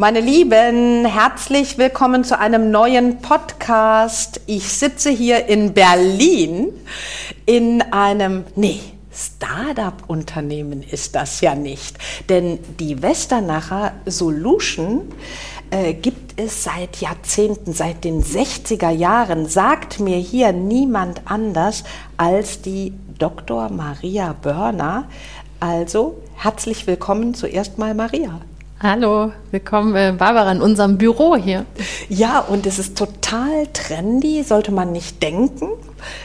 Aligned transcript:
Meine 0.00 0.20
Lieben, 0.20 1.06
herzlich 1.06 1.76
willkommen 1.76 2.22
zu 2.22 2.38
einem 2.38 2.70
neuen 2.70 3.18
Podcast. 3.18 4.40
Ich 4.46 4.68
sitze 4.68 5.10
hier 5.10 5.46
in 5.46 5.74
Berlin 5.74 6.68
in 7.46 7.82
einem, 7.82 8.44
nee, 8.54 8.78
Startup-Unternehmen 9.12 10.84
ist 10.84 11.16
das 11.16 11.40
ja 11.40 11.56
nicht. 11.56 11.98
Denn 12.28 12.60
die 12.78 13.02
Westernacher 13.02 13.90
Solution 14.06 15.12
äh, 15.72 15.94
gibt 15.94 16.40
es 16.40 16.62
seit 16.62 16.98
Jahrzehnten, 16.98 17.72
seit 17.72 18.04
den 18.04 18.22
60er 18.22 18.90
Jahren, 18.90 19.48
sagt 19.48 19.98
mir 19.98 20.18
hier 20.18 20.52
niemand 20.52 21.22
anders 21.24 21.82
als 22.16 22.62
die 22.62 22.92
Dr. 23.18 23.68
Maria 23.68 24.32
Börner. 24.32 25.08
Also 25.58 26.22
herzlich 26.36 26.86
willkommen 26.86 27.34
zuerst 27.34 27.78
mal 27.78 27.94
Maria. 27.94 28.40
Hallo, 28.80 29.32
willkommen 29.50 29.96
äh, 29.96 30.14
Barbara 30.16 30.52
in 30.52 30.62
unserem 30.62 30.98
Büro 30.98 31.34
hier. 31.34 31.66
Ja, 32.08 32.38
und 32.38 32.64
es 32.64 32.78
ist 32.78 32.96
total 32.96 33.66
trendy, 33.72 34.44
sollte 34.44 34.70
man 34.70 34.92
nicht 34.92 35.20
denken. 35.20 35.70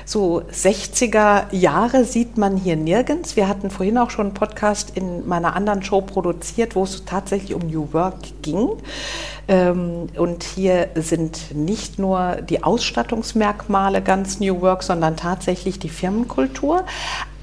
So 0.05 0.43
60er 0.51 1.45
Jahre 1.51 2.05
sieht 2.05 2.37
man 2.37 2.55
hier 2.55 2.75
nirgends. 2.75 3.35
Wir 3.35 3.47
hatten 3.47 3.71
vorhin 3.71 3.97
auch 3.97 4.11
schon 4.11 4.27
einen 4.27 4.33
Podcast 4.35 4.95
in 4.95 5.27
meiner 5.27 5.55
anderen 5.55 5.81
Show 5.81 6.01
produziert, 6.01 6.75
wo 6.75 6.83
es 6.83 7.05
tatsächlich 7.05 7.55
um 7.55 7.65
New 7.65 7.91
Work 7.91 8.19
ging. 8.43 8.69
Ähm, 9.47 10.09
und 10.15 10.43
hier 10.43 10.89
sind 10.93 11.55
nicht 11.55 11.97
nur 11.97 12.35
die 12.47 12.63
Ausstattungsmerkmale 12.63 14.03
ganz 14.03 14.39
New 14.39 14.61
Work, 14.61 14.83
sondern 14.83 15.17
tatsächlich 15.17 15.79
die 15.79 15.89
Firmenkultur. 15.89 16.85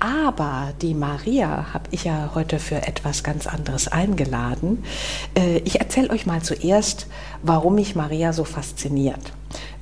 Aber 0.00 0.72
die 0.80 0.94
Maria 0.94 1.66
habe 1.74 1.84
ich 1.90 2.04
ja 2.04 2.30
heute 2.34 2.58
für 2.58 2.76
etwas 2.86 3.22
ganz 3.22 3.46
anderes 3.46 3.86
eingeladen. 3.86 4.82
Äh, 5.36 5.58
ich 5.58 5.78
erzähle 5.78 6.08
euch 6.10 6.24
mal 6.24 6.40
zuerst, 6.42 7.06
warum 7.42 7.74
mich 7.74 7.94
Maria 7.94 8.32
so 8.32 8.44
fasziniert. 8.44 9.20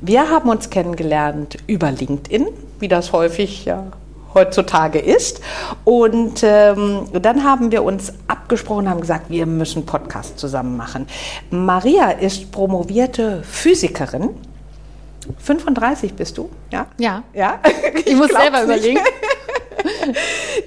Wir 0.00 0.28
haben 0.28 0.50
uns 0.50 0.70
kennengelernt 0.70 1.58
über 1.68 1.92
LinkedIn, 1.92 2.48
wie 2.80 2.88
das 2.88 3.12
häufig 3.12 3.64
ja 3.64 3.92
heutzutage 4.34 4.98
ist. 4.98 5.40
Und 5.84 6.42
ähm, 6.42 7.06
dann 7.12 7.44
haben 7.44 7.70
wir 7.70 7.82
uns 7.84 8.12
abgesprochen, 8.26 8.88
haben 8.88 9.00
gesagt, 9.00 9.30
wir 9.30 9.46
müssen 9.46 9.86
Podcast 9.86 10.38
zusammen 10.38 10.76
machen. 10.76 11.06
Maria 11.50 12.10
ist 12.10 12.50
promovierte 12.50 13.42
Physikerin. 13.42 14.30
35 15.38 16.14
bist 16.14 16.38
du, 16.38 16.48
ja? 16.72 16.86
Ja. 16.98 17.22
Ja. 17.34 17.60
Ich, 17.94 18.06
ich 18.08 18.16
muss 18.16 18.28
selber 18.28 18.64
nicht. 18.64 18.78
überlegen. 18.84 19.00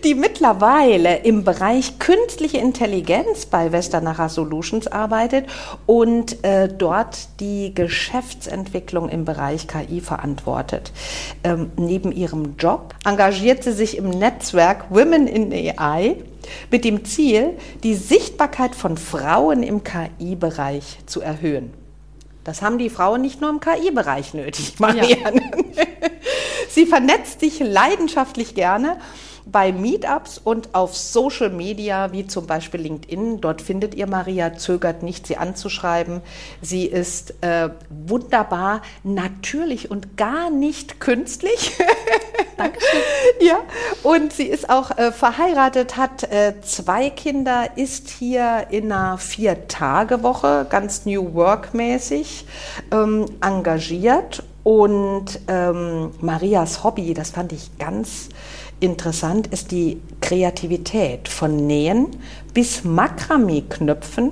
die 0.04 0.16
mittlerweile 0.16 1.18
im 1.18 1.44
Bereich 1.44 2.00
künstliche 2.00 2.58
Intelligenz 2.58 3.46
bei 3.46 3.72
Westernacher 3.72 4.30
Solutions 4.30 4.88
arbeitet 4.88 5.46
und 5.86 6.44
äh, 6.44 6.68
dort 6.68 7.40
die 7.40 7.74
Geschäftsentwicklung 7.74 9.10
im 9.10 9.26
Bereich 9.26 9.68
KI 9.68 10.02
verantwortet. 10.02 10.92
Ähm, 11.44 11.72
neben 11.78 12.12
ihrem 12.12 12.56
Job 12.58 12.96
engagiert 13.06 13.64
sie 13.64 13.74
sich 13.74 13.98
im 13.98 14.10
Netzwerk 14.10 14.86
Women 14.90 15.28
in 15.28 15.52
AI 15.52 16.18
mit 16.70 16.86
dem 16.86 17.06
Ziel, 17.06 17.58
die 17.84 17.96
Sichtbarkeit 17.96 18.76
von 18.76 18.98
Frauen 18.98 19.64
im 19.64 19.84
KI-Bereich 19.84 21.00
zu 21.06 21.22
erhöhen. 21.22 21.74
Das 22.44 22.62
haben 22.62 22.80
die 22.80 22.90
Frauen 22.90 23.22
nicht 23.22 23.40
nur 23.40 23.52
im 23.52 23.60
KI-Bereich 23.60 24.34
nötig, 24.34 24.80
Marianne. 24.80 25.42
Ja. 25.76 25.86
Sie 26.74 26.86
vernetzt 26.86 27.42
sich 27.42 27.60
leidenschaftlich 27.60 28.56
gerne 28.56 28.98
bei 29.46 29.72
Meetups 29.74 30.38
und 30.38 30.74
auf 30.74 30.96
Social 30.96 31.50
Media, 31.50 32.14
wie 32.14 32.28
zum 32.28 32.48
Beispiel 32.48 32.80
LinkedIn. 32.80 33.42
Dort 33.42 33.62
findet 33.62 33.96
ihr 33.96 34.08
Maria, 34.08 34.56
zögert 34.56 35.04
nicht, 35.04 35.28
sie 35.28 35.36
anzuschreiben. 35.36 36.22
Sie 36.62 36.86
ist 36.86 37.34
äh, 37.42 37.70
wunderbar, 37.90 38.82
natürlich 39.04 39.92
und 39.92 40.16
gar 40.16 40.50
nicht 40.50 41.02
künstlich. 41.02 41.74
Dankeschön. 42.58 43.00
ja, 43.42 43.60
und 44.04 44.32
sie 44.32 44.46
ist 44.46 44.70
auch 44.70 44.98
äh, 44.98 45.12
verheiratet, 45.12 45.98
hat 45.98 46.24
äh, 46.24 46.62
zwei 46.62 47.10
Kinder, 47.10 47.70
ist 47.76 48.10
hier 48.10 48.68
in 48.70 48.92
einer 48.92 49.18
Vier-Tage-Woche, 49.18 50.68
ganz 50.70 51.06
New 51.06 51.34
Work-mäßig, 51.34 52.46
ähm, 52.92 53.26
engagiert. 53.42 54.44
Und 54.64 55.40
ähm, 55.48 56.12
Marias 56.22 56.84
Hobby, 56.84 57.14
das 57.14 57.32
fand 57.32 57.52
ich 57.52 57.78
ganz 57.80 58.30
interessant 58.80 59.48
ist 59.48 59.72
die 59.72 60.02
Kreativität 60.22 61.28
von 61.28 61.68
Nähen 61.68 62.08
bis 62.54 62.84
Makramee-Knöpfen, 62.84 64.32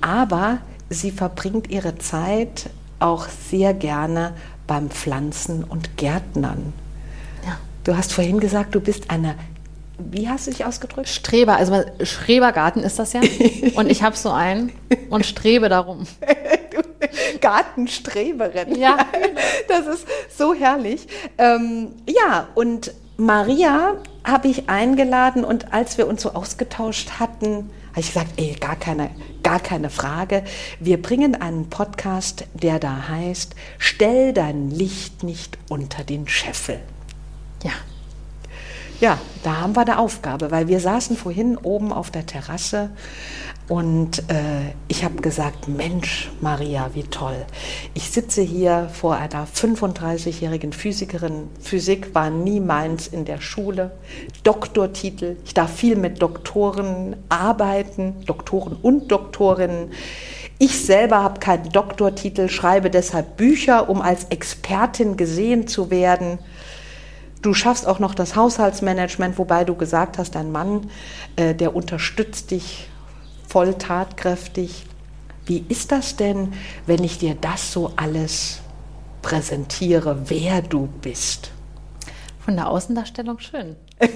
aber 0.00 0.58
sie 0.90 1.10
verbringt 1.10 1.70
ihre 1.70 1.98
Zeit 1.98 2.70
auch 2.98 3.28
sehr 3.28 3.74
gerne 3.74 4.34
beim 4.66 4.90
Pflanzen 4.90 5.62
und 5.64 5.96
Gärtnern. 5.98 6.72
Ja. 7.46 7.58
Du 7.84 7.96
hast 7.96 8.12
vorhin 8.12 8.40
gesagt, 8.40 8.74
du 8.74 8.80
bist 8.80 9.10
eine 9.10 9.36
wie 9.96 10.28
hast 10.28 10.48
du 10.48 10.50
dich 10.50 10.64
ausgedrückt? 10.64 11.08
Streber, 11.08 11.56
also 11.56 11.84
Schrebergarten 12.02 12.82
ist 12.82 12.98
das 12.98 13.12
ja. 13.12 13.20
Und 13.76 13.88
ich 13.90 14.02
habe 14.02 14.16
so 14.16 14.30
einen 14.30 14.72
und 15.08 15.24
strebe 15.24 15.68
darum. 15.68 16.06
Gartenstreberin. 17.40 18.74
Ja. 18.76 18.98
Das 19.68 19.86
ist 19.86 20.06
so 20.36 20.54
herrlich. 20.54 21.06
Ähm, 21.38 21.92
ja, 22.06 22.48
und 22.54 22.92
Maria 23.16 23.96
habe 24.24 24.48
ich 24.48 24.68
eingeladen 24.68 25.44
und 25.44 25.72
als 25.72 25.98
wir 25.98 26.06
uns 26.06 26.22
so 26.22 26.32
ausgetauscht 26.32 27.12
hatten, 27.18 27.70
habe 27.90 28.00
ich 28.00 28.08
gesagt, 28.08 28.32
ey, 28.36 28.56
gar 28.58 28.76
keine, 28.76 29.10
gar 29.42 29.60
keine 29.60 29.90
Frage. 29.90 30.44
Wir 30.80 31.00
bringen 31.00 31.40
einen 31.40 31.70
Podcast, 31.70 32.44
der 32.54 32.78
da 32.78 33.08
heißt, 33.08 33.54
stell 33.78 34.32
dein 34.32 34.70
Licht 34.70 35.22
nicht 35.22 35.58
unter 35.68 36.04
den 36.04 36.26
Scheffel. 36.28 36.80
Ja. 37.62 37.72
Ja, 39.00 39.18
da 39.42 39.60
haben 39.60 39.74
wir 39.74 39.82
eine 39.82 39.98
Aufgabe, 39.98 40.50
weil 40.50 40.68
wir 40.68 40.78
saßen 40.78 41.16
vorhin 41.16 41.56
oben 41.58 41.92
auf 41.92 42.10
der 42.10 42.26
Terrasse 42.26 42.90
und 43.66 44.18
äh, 44.30 44.74
ich 44.88 45.04
habe 45.04 45.22
gesagt, 45.22 45.68
Mensch, 45.68 46.30
Maria, 46.40 46.90
wie 46.92 47.02
toll. 47.04 47.46
Ich 47.94 48.10
sitze 48.10 48.42
hier 48.42 48.90
vor 48.92 49.16
einer 49.16 49.46
35-jährigen 49.46 50.72
Physikerin. 50.72 51.48
Physik 51.60 52.14
war 52.14 52.28
nie 52.28 52.60
meins 52.60 53.06
in 53.06 53.24
der 53.24 53.40
Schule. 53.40 53.92
Doktortitel. 54.42 55.36
Ich 55.46 55.54
darf 55.54 55.74
viel 55.74 55.96
mit 55.96 56.20
Doktoren 56.20 57.16
arbeiten, 57.30 58.24
Doktoren 58.26 58.76
und 58.80 59.10
Doktorinnen. 59.10 59.92
Ich 60.58 60.84
selber 60.84 61.22
habe 61.22 61.40
keinen 61.40 61.70
Doktortitel, 61.70 62.48
schreibe 62.48 62.90
deshalb 62.90 63.38
Bücher, 63.38 63.88
um 63.88 64.02
als 64.02 64.24
Expertin 64.24 65.16
gesehen 65.16 65.66
zu 65.66 65.90
werden. 65.90 66.38
Du 67.44 67.52
schaffst 67.52 67.86
auch 67.86 67.98
noch 67.98 68.14
das 68.14 68.36
Haushaltsmanagement, 68.36 69.36
wobei 69.36 69.64
du 69.64 69.74
gesagt 69.74 70.16
hast, 70.16 70.34
dein 70.34 70.50
Mann, 70.50 70.90
äh, 71.36 71.54
der 71.54 71.76
unterstützt 71.76 72.50
dich 72.52 72.88
voll 73.46 73.74
tatkräftig. 73.74 74.86
Wie 75.44 75.62
ist 75.68 75.92
das 75.92 76.16
denn, 76.16 76.54
wenn 76.86 77.04
ich 77.04 77.18
dir 77.18 77.36
das 77.38 77.70
so 77.70 77.92
alles 77.96 78.62
präsentiere, 79.20 80.30
wer 80.30 80.62
du 80.62 80.88
bist? 81.02 81.50
Von 82.40 82.56
der 82.56 82.70
Außendarstellung 82.70 83.38
schön. 83.40 83.76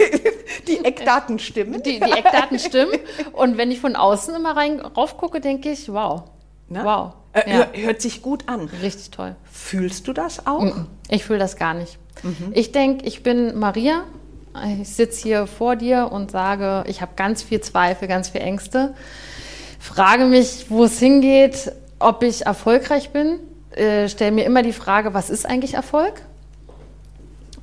die 0.66 0.82
Eckdaten 0.82 1.38
stimmen. 1.38 1.82
Die, 1.82 2.00
die, 2.00 2.10
Eckdaten 2.10 2.58
stimmen. 2.58 2.98
Und 3.34 3.58
wenn 3.58 3.70
ich 3.70 3.80
von 3.80 3.94
außen 3.94 4.34
immer 4.34 4.56
rein 4.56 4.80
rauf 4.80 5.18
gucke, 5.18 5.42
denke 5.42 5.70
ich, 5.70 5.92
wow. 5.92 6.22
Ne? 6.70 6.80
Wow. 6.82 7.12
Äh, 7.46 7.58
ja. 7.58 7.66
Hört 7.72 8.02
sich 8.02 8.22
gut 8.22 8.48
an. 8.48 8.68
Richtig 8.82 9.10
toll. 9.10 9.36
Fühlst 9.50 10.08
du 10.08 10.12
das 10.12 10.46
auch? 10.46 10.84
Ich 11.08 11.24
fühle 11.24 11.38
das 11.38 11.56
gar 11.56 11.74
nicht. 11.74 11.98
Mhm. 12.22 12.52
Ich 12.52 12.72
denke, 12.72 13.06
ich 13.06 13.22
bin 13.22 13.58
Maria. 13.58 14.04
Ich 14.80 14.88
sitze 14.88 15.22
hier 15.22 15.46
vor 15.46 15.76
dir 15.76 16.10
und 16.10 16.30
sage, 16.30 16.84
ich 16.88 17.00
habe 17.00 17.12
ganz 17.14 17.42
viel 17.42 17.60
Zweifel, 17.60 18.08
ganz 18.08 18.30
viel 18.30 18.40
Ängste 18.40 18.94
frage 19.78 20.24
mich, 20.24 20.66
wo 20.68 20.84
es 20.84 20.98
hingeht, 20.98 21.72
ob 21.98 22.22
ich 22.22 22.46
erfolgreich 22.46 23.10
bin. 23.10 23.40
Äh, 23.70 24.08
stelle 24.08 24.32
mir 24.32 24.44
immer 24.44 24.62
die 24.62 24.72
Frage, 24.72 25.14
was 25.14 25.30
ist 25.30 25.46
eigentlich 25.46 25.74
Erfolg? 25.74 26.22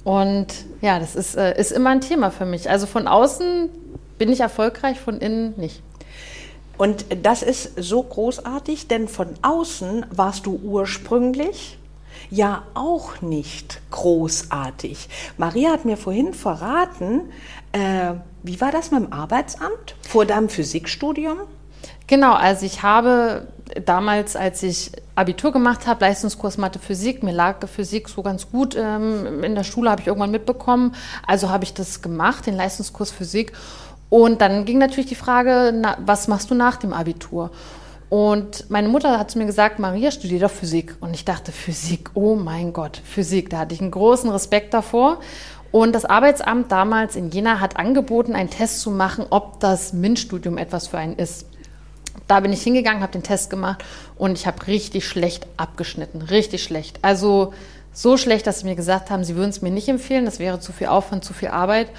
Und 0.03 0.47
ja, 0.81 0.99
das 0.99 1.15
ist, 1.15 1.35
äh, 1.35 1.59
ist 1.59 1.71
immer 1.71 1.89
ein 1.89 2.01
Thema 2.01 2.31
für 2.31 2.45
mich. 2.45 2.69
Also 2.69 2.85
von 2.85 3.07
außen 3.07 3.69
bin 4.17 4.31
ich 4.31 4.39
erfolgreich, 4.39 4.99
von 4.99 5.17
innen 5.19 5.53
nicht. 5.57 5.81
Und 6.77 7.05
das 7.23 7.41
ist 7.41 7.71
so 7.77 8.03
großartig, 8.03 8.87
denn 8.87 9.07
von 9.07 9.29
außen 9.41 10.05
warst 10.09 10.45
du 10.45 10.59
ursprünglich 10.63 11.77
ja 12.29 12.63
auch 12.73 13.21
nicht 13.21 13.81
großartig. 13.91 15.09
Maria 15.37 15.71
hat 15.71 15.85
mir 15.85 15.97
vorhin 15.97 16.33
verraten, 16.33 17.31
äh, 17.71 18.13
wie 18.43 18.59
war 18.61 18.71
das 18.71 18.91
mit 18.91 19.01
dem 19.01 19.13
Arbeitsamt 19.13 19.95
vor 20.07 20.25
deinem 20.25 20.49
Physikstudium? 20.49 21.39
Genau, 22.07 22.33
also 22.33 22.65
ich 22.65 22.83
habe 22.83 23.47
damals, 23.85 24.35
als 24.35 24.61
ich 24.63 24.91
Abitur 25.15 25.51
gemacht 25.51 25.87
habe, 25.87 26.05
Leistungskurs 26.05 26.57
Mathe 26.57 26.79
Physik, 26.79 27.23
mir 27.23 27.31
lag 27.31 27.67
Physik 27.67 28.09
so 28.09 28.21
ganz 28.21 28.49
gut 28.51 28.75
ähm, 28.77 29.43
in 29.43 29.55
der 29.55 29.63
Schule, 29.63 29.89
habe 29.89 30.01
ich 30.01 30.07
irgendwann 30.07 30.31
mitbekommen. 30.31 30.93
Also 31.25 31.49
habe 31.49 31.63
ich 31.63 31.73
das 31.73 32.01
gemacht, 32.01 32.45
den 32.45 32.55
Leistungskurs 32.55 33.11
Physik. 33.11 33.53
Und 34.15 34.39
dann 34.39 34.63
ging 34.63 34.77
natürlich 34.77 35.09
die 35.09 35.15
Frage, 35.15 35.73
na, 35.75 35.97
was 36.05 36.29
machst 36.29 36.49
du 36.49 36.55
nach 36.55 36.77
dem 36.77 36.93
Abitur? 36.93 37.51
Und 38.07 38.69
meine 38.69 38.87
Mutter 38.87 39.19
hat 39.19 39.29
zu 39.29 39.37
mir 39.37 39.45
gesagt, 39.45 39.77
Maria, 39.77 40.09
studier 40.09 40.39
doch 40.39 40.51
Physik. 40.51 40.95
Und 41.01 41.13
ich 41.13 41.25
dachte, 41.25 41.51
Physik, 41.51 42.11
oh 42.13 42.35
mein 42.35 42.71
Gott, 42.71 43.01
Physik, 43.03 43.49
da 43.49 43.57
hatte 43.57 43.75
ich 43.75 43.81
einen 43.81 43.91
großen 43.91 44.29
Respekt 44.29 44.73
davor. 44.73 45.19
Und 45.73 45.91
das 45.91 46.05
Arbeitsamt 46.05 46.71
damals 46.71 47.17
in 47.17 47.29
Jena 47.29 47.59
hat 47.59 47.75
angeboten, 47.75 48.35
einen 48.35 48.49
Test 48.49 48.79
zu 48.79 48.89
machen, 48.89 49.25
ob 49.31 49.59
das 49.59 49.91
MINT-Studium 49.91 50.57
etwas 50.57 50.87
für 50.87 50.97
einen 50.97 51.17
ist. 51.17 51.45
Da 52.25 52.39
bin 52.39 52.53
ich 52.53 52.61
hingegangen, 52.63 53.01
habe 53.01 53.11
den 53.11 53.23
Test 53.23 53.49
gemacht 53.49 53.83
und 54.17 54.37
ich 54.37 54.47
habe 54.47 54.65
richtig 54.67 55.05
schlecht 55.05 55.45
abgeschnitten. 55.57 56.21
Richtig 56.21 56.63
schlecht. 56.63 56.99
Also 57.01 57.51
so 57.91 58.15
schlecht, 58.15 58.47
dass 58.47 58.61
sie 58.61 58.65
mir 58.65 58.75
gesagt 58.75 59.09
haben, 59.09 59.25
sie 59.25 59.35
würden 59.35 59.49
es 59.49 59.61
mir 59.61 59.71
nicht 59.71 59.89
empfehlen. 59.89 60.23
Das 60.23 60.39
wäre 60.39 60.61
zu 60.61 60.71
viel 60.71 60.87
Aufwand, 60.87 61.25
zu 61.25 61.33
viel 61.33 61.49
Arbeit. 61.49 61.89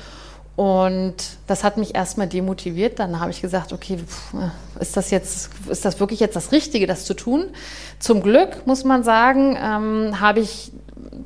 Und 0.57 1.17
das 1.47 1.65
hat 1.65 1.77
mich 1.77 1.95
erstmal 1.95 2.27
demotiviert. 2.27 2.99
Dann 2.99 3.21
habe 3.21 3.31
ich 3.31 3.43
gesagt, 3.43 3.75
okay, 3.75 3.99
ist 4.81 4.97
das 4.97 5.11
jetzt, 5.11 5.51
ist 5.69 5.85
das 5.85 6.01
wirklich 6.01 6.19
jetzt 6.19 6.35
das 6.35 6.51
Richtige, 6.51 6.87
das 6.87 7.05
zu 7.05 7.15
tun? 7.15 7.45
Zum 7.99 8.23
Glück 8.23 8.67
muss 8.67 8.83
man 8.85 9.05
sagen, 9.05 9.57
ähm, 9.61 10.19
habe 10.21 10.41
ich 10.41 10.73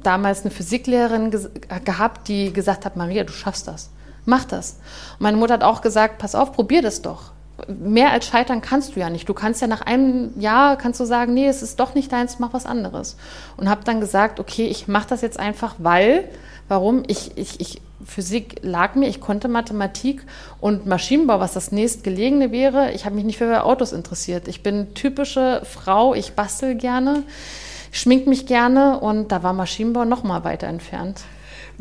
damals 0.02 0.40
eine 0.42 0.50
Physiklehrerin 0.50 1.30
ge 1.30 1.48
gehabt, 1.84 2.26
die 2.26 2.52
gesagt 2.52 2.84
hat, 2.84 2.96
Maria, 2.96 3.22
du 3.22 3.32
schaffst 3.32 3.68
das. 3.68 3.90
Mach 4.24 4.44
das. 4.44 4.78
Und 5.12 5.20
meine 5.20 5.36
Mutter 5.36 5.54
hat 5.54 5.62
auch 5.62 5.80
gesagt, 5.80 6.18
pass 6.18 6.34
auf, 6.34 6.52
probier 6.52 6.82
das 6.82 7.00
doch 7.00 7.32
mehr 7.68 8.12
als 8.12 8.26
scheitern 8.26 8.60
kannst 8.60 8.96
du 8.96 9.00
ja 9.00 9.10
nicht. 9.10 9.28
Du 9.28 9.34
kannst 9.34 9.60
ja 9.60 9.66
nach 9.66 9.82
einem 9.82 10.38
Jahr 10.38 10.76
kannst 10.76 11.00
du 11.00 11.04
sagen, 11.04 11.34
nee, 11.34 11.46
es 11.46 11.62
ist 11.62 11.80
doch 11.80 11.94
nicht 11.94 12.12
deins, 12.12 12.38
mach 12.38 12.52
was 12.52 12.66
anderes. 12.66 13.16
Und 13.56 13.68
habe 13.68 13.84
dann 13.84 14.00
gesagt, 14.00 14.40
okay, 14.40 14.66
ich 14.66 14.88
mache 14.88 15.08
das 15.08 15.20
jetzt 15.20 15.38
einfach, 15.38 15.74
weil, 15.78 16.28
warum? 16.68 17.02
Ich, 17.06 17.36
ich, 17.36 17.60
ich, 17.60 17.82
Physik 18.04 18.56
lag 18.62 18.94
mir, 18.94 19.08
ich 19.08 19.20
konnte 19.20 19.48
Mathematik 19.48 20.22
und 20.60 20.86
Maschinenbau, 20.86 21.40
was 21.40 21.52
das 21.52 21.72
nächstgelegene 21.72 22.52
wäre. 22.52 22.92
Ich 22.92 23.04
habe 23.04 23.14
mich 23.14 23.24
nicht 23.24 23.38
für 23.38 23.64
Autos 23.64 23.92
interessiert. 23.92 24.48
Ich 24.48 24.62
bin 24.62 24.94
typische 24.94 25.62
Frau, 25.64 26.14
ich 26.14 26.32
bastel 26.32 26.74
gerne, 26.74 27.22
schmink 27.92 28.26
mich 28.26 28.46
gerne 28.46 29.00
und 29.00 29.32
da 29.32 29.42
war 29.42 29.52
Maschinenbau 29.52 30.04
noch 30.04 30.22
mal 30.22 30.44
weiter 30.44 30.66
entfernt. 30.66 31.22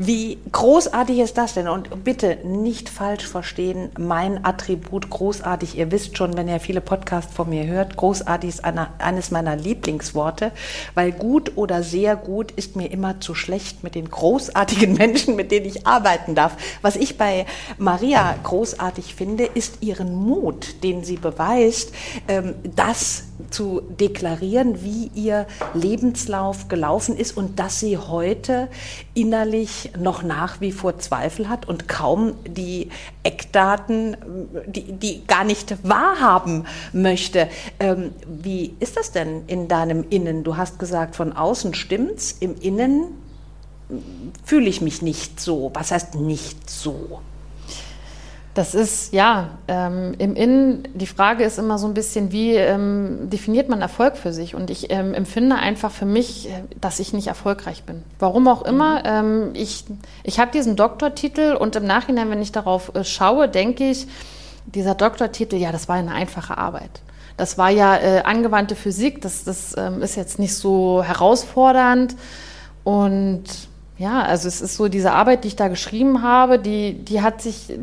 Wie 0.02 0.38
großartig 0.54 1.20
ist 1.20 1.38
das 1.38 1.56
denn? 1.56 1.68
Und 1.68 2.06
bitte 2.06 2.38
nicht 2.46 2.88
falsch 2.88 3.28
verstehen, 3.28 3.90
mein 4.00 4.46
Attribut 4.46 5.10
großartig. 5.10 5.78
Ihr 5.78 5.92
wisst 5.92 6.18
schon, 6.18 6.38
wenn 6.38 6.48
ihr 6.48 6.62
viele 6.62 6.80
Podcasts 6.80 7.34
von 7.34 7.50
mir 7.50 7.68
hört, 7.68 7.98
großartig 7.98 8.50
ist 8.50 8.64
eine, 8.64 8.88
eines 9.00 9.30
meiner 9.30 9.58
Lieblingsworte, 9.58 10.54
weil 10.94 11.12
gut 11.12 11.58
oder 11.58 11.84
sehr 11.84 12.16
gut 12.16 12.52
ist 12.52 12.78
mir 12.78 12.90
immer 12.90 13.20
zu 13.20 13.36
schlecht 13.36 13.84
mit 13.84 13.94
den 13.94 14.10
großartigen 14.10 14.94
Menschen, 14.98 15.36
mit 15.36 15.52
denen 15.52 15.66
ich 15.66 15.86
arbeiten 15.86 16.34
darf. 16.34 16.56
Was 16.82 16.96
ich 16.96 17.18
bei 17.18 17.46
Maria 17.78 18.38
großartig 18.42 19.14
finde, 19.16 19.44
ist 19.44 19.80
ihren 19.82 20.16
Mut, 20.16 20.82
den 20.82 21.04
sie 21.04 21.18
beweist, 21.18 21.92
ähm, 22.30 22.56
das 22.74 23.26
zu 23.50 23.82
deklarieren, 23.82 24.84
wie 24.84 25.12
ihr 25.16 25.46
Lebenslauf 25.74 26.68
gelaufen 26.68 27.16
ist 27.16 27.36
und 27.38 27.60
dass 27.60 27.80
sie 27.80 27.98
heute 27.98 28.68
innerlich 29.14 29.92
noch 29.98 30.24
nach 30.24 30.62
wie 30.62 30.72
vor 30.72 31.00
Zweifel 31.00 31.50
hat 31.50 31.68
und 31.68 31.88
kaum 31.88 32.34
die 32.46 32.90
Eckdaten, 33.24 34.18
die, 34.66 34.92
die 34.92 35.26
gar 35.26 35.44
nicht 35.44 35.76
wahrhaben 35.84 36.66
möchte. 36.94 37.48
Ähm, 37.80 38.12
wie 38.28 38.76
ist 38.80 38.98
das 38.98 39.12
denn 39.12 39.44
in 39.48 39.68
deinem 39.68 40.06
Innen? 40.10 40.44
Du 40.44 40.58
hast 40.58 40.80
gesagt, 40.80 41.16
von 41.16 41.34
außen 41.34 41.74
stimmt's, 41.74 42.36
im 42.40 42.56
Innen 42.60 43.06
fühle 44.46 44.70
ich 44.70 44.82
mich 44.82 45.02
nicht 45.02 45.40
so. 45.40 45.72
Was 45.74 45.92
heißt 45.92 46.16
nicht 46.16 46.70
so? 46.70 47.22
Das 48.56 48.74
ist, 48.74 49.14
ja, 49.14 49.52
ähm, 49.68 50.16
im 50.18 50.36
Innen, 50.36 50.88
die 50.96 51.06
Frage 51.06 51.44
ist 51.44 51.60
immer 51.60 51.78
so 51.78 51.88
ein 51.88 51.94
bisschen, 51.94 52.32
wie 52.32 52.56
ähm, 52.56 53.30
definiert 53.30 53.70
man 53.70 53.82
Erfolg 53.82 54.18
für 54.18 54.34
sich? 54.34 54.56
Und 54.56 54.72
ich 54.72 54.92
ähm, 54.92 55.14
empfinde 55.14 55.56
einfach 55.56 55.92
für 55.92 56.06
mich, 56.06 56.50
äh, 56.50 56.64
dass 56.82 57.00
ich 57.00 57.14
nicht 57.14 57.28
erfolgreich 57.28 57.84
bin. 57.84 58.04
Warum 58.18 58.48
auch 58.48 58.64
immer. 58.64 59.00
Mhm. 59.00 59.06
Ähm, 59.06 59.50
ich 59.54 59.86
ich 60.24 60.40
habe 60.40 60.52
diesen 60.52 60.76
Doktortitel 60.76 61.56
und 61.56 61.76
im 61.76 61.86
Nachhinein, 61.86 62.32
wenn 62.32 62.42
ich 62.42 62.52
darauf 62.52 62.94
äh, 62.96 63.04
schaue, 63.04 63.50
denke 63.50 63.92
ich, 63.92 64.08
dieser 64.66 64.96
Doktortitel, 64.96 65.56
ja, 65.56 65.72
das 65.72 65.88
war 65.88 65.96
eine 65.96 66.12
einfache 66.12 66.58
Arbeit. 66.58 67.02
Das 67.38 67.58
war 67.58 67.70
ja 67.70 67.98
äh, 67.98 68.22
angewandte 68.24 68.76
Physik, 68.76 69.22
das, 69.22 69.44
das 69.44 69.76
ähm, 69.78 70.02
ist 70.02 70.16
jetzt 70.16 70.40
nicht 70.40 70.56
so 70.56 71.04
herausfordernd. 71.04 72.16
Und 72.84 73.44
ja, 73.98 74.24
also 74.24 74.48
es 74.48 74.60
ist 74.60 74.76
so, 74.76 74.88
diese 74.88 75.12
Arbeit, 75.12 75.44
die 75.44 75.50
ich 75.50 75.56
da 75.56 75.68
geschrieben 75.68 76.24
habe, 76.24 76.60
die, 76.60 76.94
die 76.94 77.22
hat 77.22 77.42
sich 77.42 77.74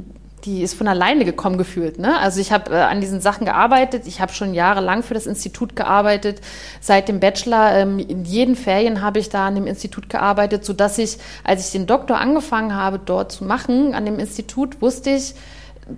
die 0.47 0.63
ist 0.63 0.75
von 0.75 0.89
alleine 0.89 1.25
gekommen 1.25 1.59
gefühlt. 1.59 1.99
Ne? 1.99 2.19
Also 2.19 2.41
ich 2.41 2.53
habe 2.53 2.73
äh, 2.73 2.81
an 2.81 3.01
diesen 3.01 3.21
Sachen 3.21 3.45
gearbeitet. 3.45 4.07
Ich 4.07 4.21
habe 4.21 4.33
schon 4.33 4.55
jahrelang 4.55 5.03
für 5.03 5.15
das 5.15 5.27
Institut 5.27 5.77
gearbeitet. 5.77 6.41
Seit 6.81 7.09
dem 7.09 7.21
Bachelor, 7.21 7.73
ähm, 7.73 7.99
in 7.99 8.25
jeden 8.25 8.55
Ferien 8.57 9.03
habe 9.03 9.19
ich 9.19 9.29
da 9.29 9.49
an 9.49 9.57
dem 9.57 9.67
Institut 9.67 10.09
gearbeitet, 10.09 10.65
so 10.65 10.73
dass 10.73 10.99
ich, 10.99 11.19
als 11.45 11.67
ich 11.67 11.73
den 11.73 11.87
Doktor 11.87 12.19
angefangen 12.19 12.75
habe, 12.75 12.99
dort 12.99 13.33
zu 13.33 13.45
machen, 13.45 13.95
an 13.95 14.07
dem 14.07 14.19
Institut, 14.19 14.81
wusste 14.81 15.11
ich, 15.11 15.35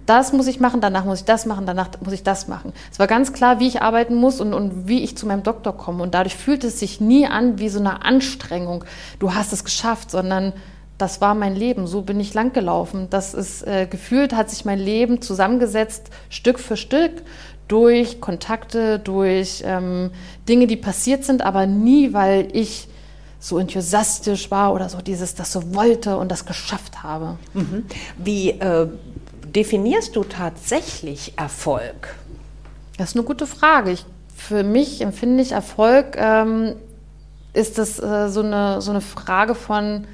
das 0.05 0.33
muss 0.33 0.47
ich 0.47 0.61
machen, 0.61 0.81
danach 0.81 1.05
muss 1.05 1.21
ich 1.21 1.25
das 1.25 1.47
machen, 1.47 1.65
danach 1.65 1.89
muss 2.05 2.13
ich 2.13 2.23
das 2.23 2.47
machen. 2.49 2.73
Es 2.91 2.99
war 2.99 3.07
ganz 3.07 3.33
klar, 3.33 3.59
wie 3.59 3.69
ich 3.69 3.81
arbeiten 3.81 4.15
muss 4.15 4.41
und, 4.41 4.53
und 4.53 4.87
wie 4.87 5.03
ich 5.03 5.17
zu 5.17 5.27
meinem 5.27 5.43
Doktor 5.43 5.77
komme. 5.77 6.03
Und 6.03 6.15
dadurch 6.15 6.37
fühlt 6.37 6.65
es 6.65 6.79
sich 6.79 7.01
nie 7.01 7.27
an 7.27 7.59
wie 7.59 7.69
so 7.69 7.81
eine 7.81 8.05
Anstrengung. 8.05 8.85
Du 9.19 9.35
hast 9.35 9.53
es 9.53 9.65
geschafft, 9.65 10.11
sondern 10.11 10.53
das 10.99 11.21
war 11.21 11.35
mein 11.35 11.55
Leben, 11.55 11.87
so 11.87 12.03
bin 12.03 12.19
ich 12.19 12.35
langgelaufen. 12.35 13.09
Das 13.09 13.33
ist 13.33 13.67
äh, 13.67 13.87
gefühlt, 13.89 14.35
hat 14.35 14.51
sich 14.51 14.65
mein 14.65 14.81
Leben 14.81 15.23
zusammengesetzt, 15.23 16.11
Stück 16.29 16.59
für 16.59 16.77
Stück, 16.77 17.23
durch 17.69 18.21
Kontakte, 18.21 18.99
durch 18.99 19.63
ähm, 19.65 20.11
Dinge, 20.49 20.67
die 20.67 20.77
passiert 20.77 21.25
sind, 21.25 21.43
aber 21.43 21.67
nie, 21.67 22.13
weil 22.13 22.49
ich 22.53 22.89
so 23.39 23.59
enthusiastisch 23.59 24.51
war 24.51 24.75
oder 24.75 24.89
so 24.89 25.01
dieses, 25.01 25.35
das 25.35 25.53
so 25.53 25.75
wollte 25.75 26.17
und 26.17 26.33
das 26.33 26.45
geschafft 26.45 27.03
habe. 27.03 27.39
Mhm. 27.55 27.85
Wie 28.17 28.51
äh, 28.51 28.89
definierst 29.55 30.17
du 30.17 30.25
tatsächlich 30.25 31.35
Erfolg? 31.37 32.17
Das 32.97 33.11
ist 33.11 33.17
eine 33.17 33.25
gute 33.25 33.47
Frage. 33.47 33.93
Ich, 33.93 34.05
für 34.35 34.65
mich 34.65 35.01
empfinde 35.03 35.43
ich 35.43 35.53
Erfolg, 35.53 36.17
ähm, 36.17 36.75
ist 37.53 37.79
das 37.79 38.01
äh, 38.01 38.29
so, 38.29 38.41
eine, 38.41 38.81
so 38.83 38.91
eine 38.91 39.01
Frage 39.01 39.55
von, 39.55 40.07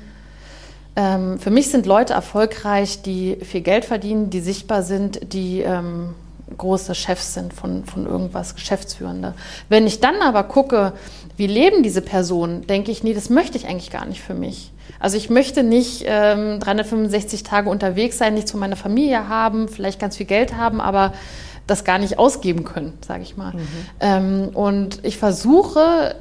ähm, 0.96 1.38
für 1.38 1.50
mich 1.50 1.70
sind 1.70 1.86
Leute 1.86 2.12
erfolgreich, 2.12 3.02
die 3.02 3.36
viel 3.42 3.62
Geld 3.62 3.84
verdienen, 3.84 4.30
die 4.30 4.40
sichtbar 4.40 4.82
sind, 4.82 5.32
die 5.32 5.60
ähm, 5.60 6.14
große 6.56 6.94
Chefs 6.94 7.34
sind 7.34 7.52
von, 7.52 7.84
von 7.84 8.06
irgendwas, 8.06 8.54
Geschäftsführende. 8.54 9.34
Wenn 9.68 9.86
ich 9.86 10.00
dann 10.00 10.22
aber 10.22 10.44
gucke, 10.44 10.92
wie 11.36 11.46
leben 11.46 11.82
diese 11.82 12.00
Personen, 12.00 12.66
denke 12.66 12.92
ich, 12.92 13.02
nee, 13.02 13.14
das 13.14 13.30
möchte 13.30 13.58
ich 13.58 13.66
eigentlich 13.66 13.90
gar 13.90 14.06
nicht 14.06 14.22
für 14.22 14.34
mich. 14.34 14.72
Also 15.00 15.16
ich 15.16 15.30
möchte 15.30 15.62
nicht 15.62 16.04
ähm, 16.06 16.60
365 16.60 17.42
Tage 17.42 17.68
unterwegs 17.68 18.18
sein, 18.18 18.34
nichts 18.34 18.52
von 18.52 18.60
meiner 18.60 18.76
Familie 18.76 19.28
haben, 19.28 19.68
vielleicht 19.68 19.98
ganz 19.98 20.16
viel 20.16 20.26
Geld 20.26 20.56
haben, 20.56 20.80
aber 20.80 21.12
das 21.66 21.84
gar 21.84 21.98
nicht 21.98 22.18
ausgeben 22.18 22.64
können, 22.64 22.92
sage 23.06 23.22
ich 23.22 23.36
mal. 23.36 23.52
Mhm. 23.52 23.68
Ähm, 24.00 24.48
und 24.54 25.04
ich 25.04 25.18
versuche 25.18 26.14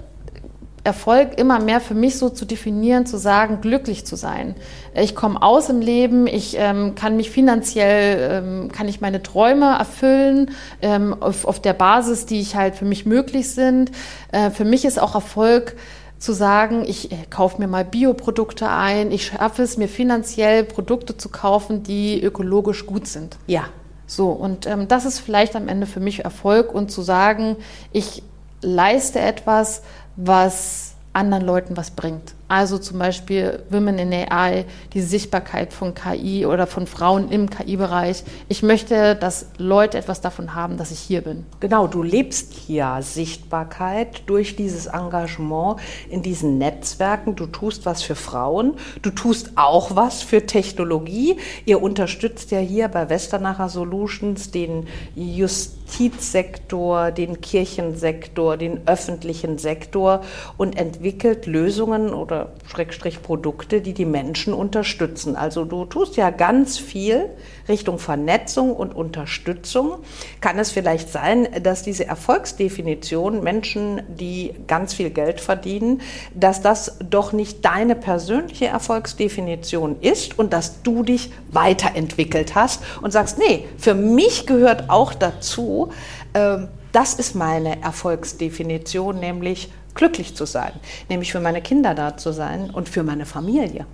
Erfolg 0.86 1.40
immer 1.40 1.60
mehr 1.60 1.80
für 1.80 1.94
mich 1.94 2.18
so 2.18 2.30
zu 2.30 2.44
definieren, 2.44 3.06
zu 3.06 3.18
sagen, 3.18 3.62
glücklich 3.62 4.06
zu 4.06 4.18
sein. 4.18 4.56
Ich 4.94 5.16
komme 5.16 5.42
aus 5.42 5.70
im 5.70 5.80
Leben, 5.80 6.28
ich 6.28 6.58
ähm, 6.58 6.94
kann 6.96 7.16
mich 7.16 7.32
finanziell, 7.32 8.44
ähm, 8.44 8.72
kann 8.72 8.90
ich 8.90 9.00
meine 9.00 9.24
Träume 9.24 9.78
erfüllen 9.78 10.52
ähm, 10.82 11.16
auf, 11.22 11.46
auf, 11.46 11.62
der 11.62 11.74
Basis, 11.74 12.26
die 12.26 12.42
ich 12.42 12.56
halt 12.56 12.76
für 12.76 12.84
mich 12.84 13.06
möglich 13.06 13.52
sind. 13.52 13.92
Äh, 14.34 14.50
für 14.50 14.66
mich 14.66 14.84
ist 14.84 15.00
auch 15.00 15.16
Erfolg 15.16 15.78
zu 16.20 16.34
sagen, 16.34 16.84
ich 16.86 17.14
äh, 17.14 17.16
kaufe 17.30 17.62
mir 17.62 17.68
mal 17.68 17.86
Bioprodukte 17.86 18.70
ein, 18.70 19.12
ich 19.12 19.28
schaffe 19.28 19.64
es 19.64 19.78
mir 19.78 19.88
finanziell 19.88 20.66
Produkte 20.66 21.16
zu 21.16 21.30
kaufen, 21.30 21.84
die 21.84 22.22
ökologisch 22.22 22.86
gut 22.86 23.08
sind. 23.08 23.38
Ja. 23.48 23.66
So, 24.06 24.30
und 24.30 24.68
ähm, 24.68 24.90
das 24.90 25.06
ist 25.06 25.20
vielleicht 25.20 25.56
am 25.56 25.70
Ende 25.70 25.88
für 25.88 26.02
mich 26.02 26.26
Erfolg 26.26 26.74
und 26.74 26.92
zu 26.92 27.02
sagen, 27.02 27.56
ich 27.94 28.22
leiste 28.62 29.20
etwas, 29.20 29.82
was 30.16 30.94
anderen 31.14 31.46
Leuten 31.46 31.78
was 31.78 31.92
bringt. 31.92 32.34
Also 32.48 32.78
zum 32.78 33.00
Beispiel 33.00 33.64
Women 33.70 33.98
in 33.98 34.14
AI, 34.14 34.66
die 34.94 35.02
Sichtbarkeit 35.02 35.74
von 35.74 35.94
KI 35.94 36.46
oder 36.46 36.68
von 36.68 36.88
Frauen 36.88 37.32
im 37.32 37.50
KI-Bereich. 37.50 38.24
Ich 38.50 38.64
möchte, 38.64 39.16
dass 39.16 39.48
Leute 39.58 39.98
etwas 39.98 40.22
davon 40.22 40.54
haben, 40.54 40.78
dass 40.78 40.92
ich 40.92 41.00
hier 41.00 41.22
bin. 41.22 41.46
Genau, 41.62 41.88
du 41.88 42.04
lebst 42.04 42.54
hier 42.54 43.00
Sichtbarkeit 43.02 44.24
durch 44.28 44.56
dieses 44.56 44.88
Engagement 44.88 45.80
in 46.10 46.22
diesen 46.22 46.58
Netzwerken. 46.58 47.36
Du 47.36 47.46
tust 47.46 47.86
was 47.86 48.04
für 48.04 48.16
Frauen, 48.16 48.74
du 49.02 49.10
tust 49.10 49.52
auch 49.56 49.96
was 49.96 50.22
für 50.22 50.46
Technologie. 50.46 51.38
Ihr 51.66 51.82
unterstützt 51.82 52.52
ja 52.52 52.60
hier 52.60 52.90
bei 52.90 53.10
Westernacher 53.10 53.70
Solutions 53.70 54.52
den 54.52 54.88
Justizsektor, 55.16 57.12
den 57.12 57.40
Kirchensektor, 57.42 58.58
den 58.58 58.86
öffentlichen 58.86 59.58
Sektor 59.58 60.22
und 60.58 60.78
entwickelt 60.78 61.46
Lösungen 61.46 62.14
oder 62.14 62.33
Schrägstrich 62.68 63.22
Produkte, 63.22 63.82
die 63.82 63.94
die 63.94 64.06
Menschen 64.06 64.54
unterstützen. 64.54 65.36
Also 65.36 65.66
du 65.66 65.86
tust 65.86 66.18
ja 66.18 66.30
ganz 66.30 66.78
viel 66.78 67.30
Richtung 67.68 68.00
Vernetzung 68.00 68.76
und 68.76 68.96
Unterstützung. 68.96 70.00
Kann 70.42 70.60
es 70.60 70.72
vielleicht 70.72 71.10
sein, 71.10 71.48
dass 71.62 71.84
diese 71.84 72.06
Erfolgsdefinition 72.06 73.44
Menschen, 73.44 74.02
die 74.08 74.54
ganz 74.68 74.94
viel 74.94 75.10
Geld 75.10 75.40
verdienen, 75.40 76.02
dass 76.34 76.62
das 76.62 76.98
doch 77.10 77.34
nicht 77.34 77.64
deine 77.66 77.96
persönliche 77.96 78.68
Erfolgsdefinition 78.68 79.98
ist 80.02 80.38
und 80.38 80.54
dass 80.54 80.82
du 80.84 81.04
dich 81.04 81.32
weiterentwickelt 81.52 82.56
hast 82.56 82.84
und 83.02 83.12
sagst, 83.12 83.38
nee, 83.38 83.66
für 83.78 83.94
mich 83.94 84.46
gehört 84.46 84.90
auch 84.90 85.14
dazu, 85.14 85.92
äh, 86.34 86.60
das 86.94 87.16
ist 87.16 87.34
meine 87.34 87.82
Erfolgsdefinition, 87.82 89.20
nämlich 89.20 89.72
glücklich 89.96 90.36
zu 90.36 90.46
sein, 90.46 90.74
nämlich 91.10 91.32
für 91.32 91.40
meine 91.40 91.62
Kinder 91.62 91.94
da 91.94 92.18
zu 92.18 92.32
sein 92.32 92.70
und 92.70 92.90
für 92.90 93.04
meine 93.04 93.26
Familie. 93.26 93.86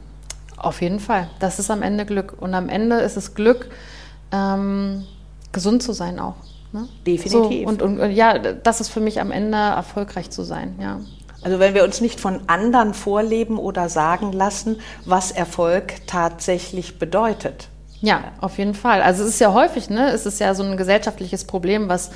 Auf 0.58 0.82
jeden 0.82 1.00
Fall. 1.00 1.30
Das 1.40 1.60
ist 1.60 1.72
am 1.72 1.82
Ende 1.82 2.06
Glück. 2.06 2.36
Und 2.40 2.54
am 2.54 2.70
Ende 2.70 2.98
ist 2.98 3.18
es 3.18 3.34
Glück, 3.34 3.70
ähm, 4.32 5.06
gesund 5.52 5.82
zu 5.84 5.94
sein 5.94 6.20
auch. 6.20 6.36
Ne? 6.72 6.88
Definitiv. 7.08 7.64
So, 7.64 7.68
und, 7.68 7.82
und, 7.82 8.12
ja, 8.12 8.38
das 8.38 8.82
ist 8.82 8.90
für 8.90 9.00
mich 9.00 9.20
am 9.22 9.32
Ende 9.32 9.58
erfolgreich 9.58 10.30
zu 10.30 10.44
sein, 10.44 10.76
ja. 10.80 11.00
Also 11.42 11.60
wenn 11.60 11.74
wir 11.74 11.86
uns 11.86 12.02
nicht 12.02 12.20
von 12.20 12.42
anderen 12.48 12.94
vorleben 12.94 13.58
oder 13.58 13.88
sagen 13.88 14.34
lassen, 14.34 14.82
was 15.06 15.32
Erfolg 15.32 16.06
tatsächlich 16.06 17.00
bedeutet. 17.00 17.70
Ja, 18.02 18.32
auf 18.40 18.58
jeden 18.58 18.74
Fall. 18.74 19.02
Also 19.02 19.24
es 19.24 19.30
ist 19.30 19.40
ja 19.40 19.54
häufig, 19.54 19.90
ne? 19.90 20.12
Es 20.12 20.26
ist 20.26 20.40
ja 20.40 20.54
so 20.54 20.64
ein 20.64 20.78
gesellschaftliches 20.78 21.46
Problem, 21.46 21.90
was 21.90 22.12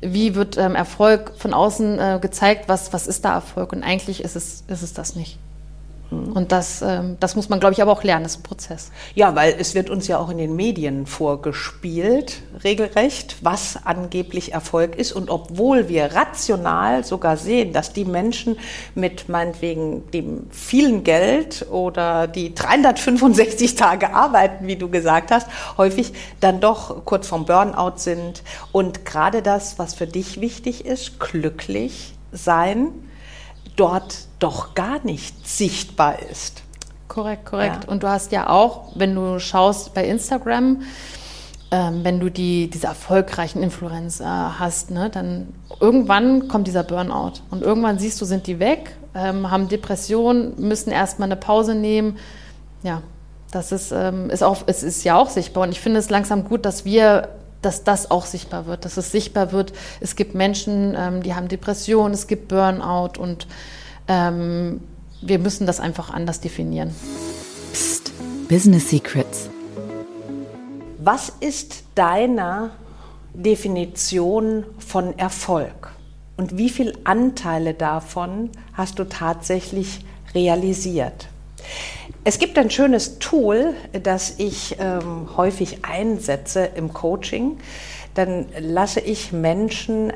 wie 0.00 0.34
wird 0.34 0.56
ähm, 0.58 0.74
Erfolg 0.74 1.32
von 1.36 1.54
außen 1.54 1.98
äh, 1.98 2.18
gezeigt, 2.20 2.68
was, 2.68 2.92
was 2.92 3.06
ist 3.06 3.24
da 3.24 3.34
Erfolg? 3.34 3.72
Und 3.72 3.82
eigentlich 3.82 4.22
ist 4.22 4.36
es, 4.36 4.64
ist 4.68 4.82
es 4.82 4.92
das 4.92 5.16
nicht. 5.16 5.38
Und 6.10 6.52
das, 6.52 6.82
ähm, 6.82 7.16
das 7.18 7.34
muss 7.34 7.48
man, 7.48 7.58
glaube 7.58 7.72
ich, 7.72 7.82
aber 7.82 7.90
auch 7.90 8.04
lernen, 8.04 8.22
das 8.22 8.32
ist 8.32 8.40
ein 8.40 8.42
Prozess. 8.44 8.92
Ja, 9.14 9.34
weil 9.34 9.56
es 9.58 9.74
wird 9.74 9.90
uns 9.90 10.06
ja 10.06 10.18
auch 10.18 10.28
in 10.30 10.38
den 10.38 10.54
Medien 10.54 11.06
vorgespielt, 11.06 12.42
regelrecht, 12.62 13.36
was 13.42 13.78
angeblich 13.84 14.52
Erfolg 14.52 14.94
ist. 14.96 15.12
Und 15.12 15.30
obwohl 15.30 15.88
wir 15.88 16.14
rational 16.14 17.04
sogar 17.04 17.36
sehen, 17.36 17.72
dass 17.72 17.92
die 17.92 18.04
Menschen 18.04 18.56
mit 18.94 19.28
meinetwegen 19.28 20.08
dem 20.12 20.46
vielen 20.50 21.02
Geld 21.02 21.66
oder 21.70 22.28
die 22.28 22.54
365 22.54 23.74
Tage 23.74 24.14
arbeiten, 24.14 24.68
wie 24.68 24.76
du 24.76 24.88
gesagt 24.88 25.32
hast, 25.32 25.48
häufig 25.76 26.12
dann 26.40 26.60
doch 26.60 27.04
kurz 27.04 27.26
vorm 27.26 27.46
Burnout 27.46 27.96
sind. 27.96 28.44
Und 28.70 29.04
gerade 29.04 29.42
das, 29.42 29.78
was 29.78 29.94
für 29.94 30.06
dich 30.06 30.40
wichtig 30.40 30.86
ist, 30.86 31.18
glücklich 31.18 32.14
sein, 32.30 32.92
dort 33.76 34.26
doch 34.38 34.74
gar 34.74 35.04
nicht 35.04 35.46
sichtbar 35.46 36.18
ist. 36.30 36.62
Korrekt, 37.08 37.46
korrekt. 37.46 37.84
Ja. 37.84 37.90
Und 37.90 38.02
du 38.02 38.08
hast 38.08 38.32
ja 38.32 38.50
auch, 38.50 38.92
wenn 38.94 39.14
du 39.14 39.38
schaust 39.38 39.94
bei 39.94 40.06
Instagram, 40.06 40.82
ähm, 41.70 42.04
wenn 42.04 42.20
du 42.20 42.30
die, 42.30 42.68
diese 42.68 42.86
erfolgreichen 42.86 43.62
Influencer 43.62 44.58
hast, 44.58 44.90
ne, 44.90 45.10
dann 45.10 45.48
irgendwann 45.80 46.48
kommt 46.48 46.66
dieser 46.66 46.84
Burnout. 46.84 47.40
Und 47.50 47.62
irgendwann 47.62 47.98
siehst 47.98 48.20
du, 48.20 48.24
sind 48.24 48.46
die 48.46 48.58
weg, 48.58 48.96
ähm, 49.14 49.50
haben 49.50 49.68
Depressionen, 49.68 50.54
müssen 50.58 50.90
erstmal 50.90 51.28
eine 51.28 51.36
Pause 51.36 51.74
nehmen. 51.74 52.18
Ja, 52.82 53.02
das 53.50 53.72
ist, 53.72 53.92
ähm, 53.92 54.30
ist, 54.30 54.42
auch, 54.42 54.58
es 54.66 54.82
ist 54.82 55.02
ja 55.04 55.16
auch 55.16 55.30
sichtbar. 55.30 55.64
Und 55.64 55.72
ich 55.72 55.80
finde 55.80 55.98
es 55.98 56.10
langsam 56.10 56.44
gut, 56.44 56.64
dass 56.64 56.84
wir 56.84 57.28
dass 57.62 57.84
das 57.84 58.10
auch 58.10 58.26
sichtbar 58.26 58.66
wird, 58.66 58.84
dass 58.84 58.96
es 58.96 59.10
sichtbar 59.10 59.52
wird. 59.52 59.72
Es 60.00 60.16
gibt 60.16 60.34
Menschen, 60.34 60.94
ähm, 60.96 61.22
die 61.22 61.34
haben 61.34 61.48
Depressionen, 61.48 62.14
es 62.14 62.26
gibt 62.26 62.48
Burnout 62.48 63.18
und 63.18 63.46
ähm, 64.08 64.80
wir 65.22 65.38
müssen 65.38 65.66
das 65.66 65.80
einfach 65.80 66.10
anders 66.10 66.40
definieren. 66.40 66.94
Psst, 67.72 68.12
Business 68.48 68.90
Secrets. 68.90 69.50
Was 70.98 71.32
ist 71.40 71.84
deine 71.94 72.70
Definition 73.32 74.64
von 74.78 75.18
Erfolg? 75.18 75.92
Und 76.36 76.58
wie 76.58 76.68
viele 76.68 76.92
Anteile 77.04 77.74
davon 77.74 78.50
hast 78.74 78.98
du 78.98 79.04
tatsächlich 79.04 80.04
realisiert? 80.34 81.28
Es 82.28 82.40
gibt 82.40 82.58
ein 82.58 82.70
schönes 82.70 83.20
Tool, 83.20 83.74
das 84.02 84.34
ich 84.38 84.78
ähm, 84.80 85.28
häufig 85.36 85.84
einsetze 85.84 86.68
im 86.74 86.92
Coaching. 86.92 87.58
Dann 88.14 88.46
lasse 88.58 88.98
ich 88.98 89.30
Menschen 89.30 90.12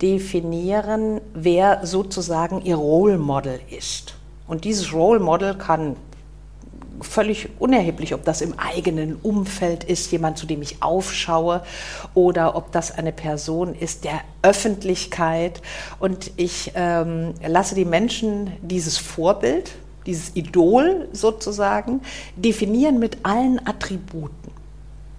definieren, 0.00 1.20
wer 1.34 1.84
sozusagen 1.84 2.62
ihr 2.64 2.76
Role 2.76 3.18
Model 3.18 3.58
ist. 3.76 4.14
Und 4.46 4.62
dieses 4.64 4.92
Role 4.92 5.18
Model 5.18 5.54
kann 5.54 5.96
völlig 7.00 7.48
unerheblich, 7.58 8.14
ob 8.14 8.24
das 8.24 8.40
im 8.40 8.56
eigenen 8.56 9.16
Umfeld 9.16 9.82
ist, 9.82 10.12
jemand, 10.12 10.38
zu 10.38 10.46
dem 10.46 10.62
ich 10.62 10.84
aufschaue, 10.84 11.64
oder 12.14 12.54
ob 12.54 12.70
das 12.70 12.96
eine 12.96 13.10
Person 13.10 13.74
ist 13.74 14.04
der 14.04 14.20
Öffentlichkeit. 14.42 15.62
Und 15.98 16.30
ich 16.36 16.70
ähm, 16.76 17.34
lasse 17.44 17.74
die 17.74 17.84
Menschen 17.84 18.52
dieses 18.62 18.98
Vorbild, 18.98 19.72
dieses 20.06 20.34
Idol 20.34 21.08
sozusagen, 21.12 22.00
definieren 22.36 22.98
mit 22.98 23.18
allen 23.24 23.64
Attributen. 23.66 24.52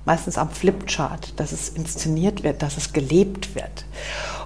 Meistens 0.06 0.38
am 0.38 0.52
Flipchart, 0.52 1.40
dass 1.40 1.52
es 1.52 1.70
inszeniert 1.70 2.44
wird, 2.44 2.62
dass 2.62 2.78
es 2.78 2.94
gelebt 2.94 3.56
wird. 3.56 3.86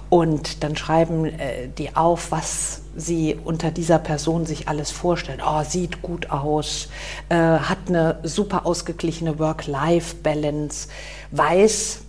Und 0.08 0.64
dann 0.64 0.76
schreiben 0.76 1.26
äh, 1.26 1.68
die 1.78 1.94
auf, 1.94 2.32
was 2.32 2.82
sie 2.96 3.38
unter 3.44 3.70
dieser 3.70 3.98
Person 3.98 4.44
sich 4.44 4.68
alles 4.68 4.90
vorstellen. 4.90 5.40
Oh, 5.46 5.62
sieht 5.62 6.02
gut 6.02 6.30
aus, 6.30 6.88
äh, 7.28 7.36
hat 7.36 7.78
eine 7.88 8.18
super 8.24 8.66
ausgeglichene 8.66 9.38
Work-Life-Balance, 9.38 10.88
weiß 11.30 12.00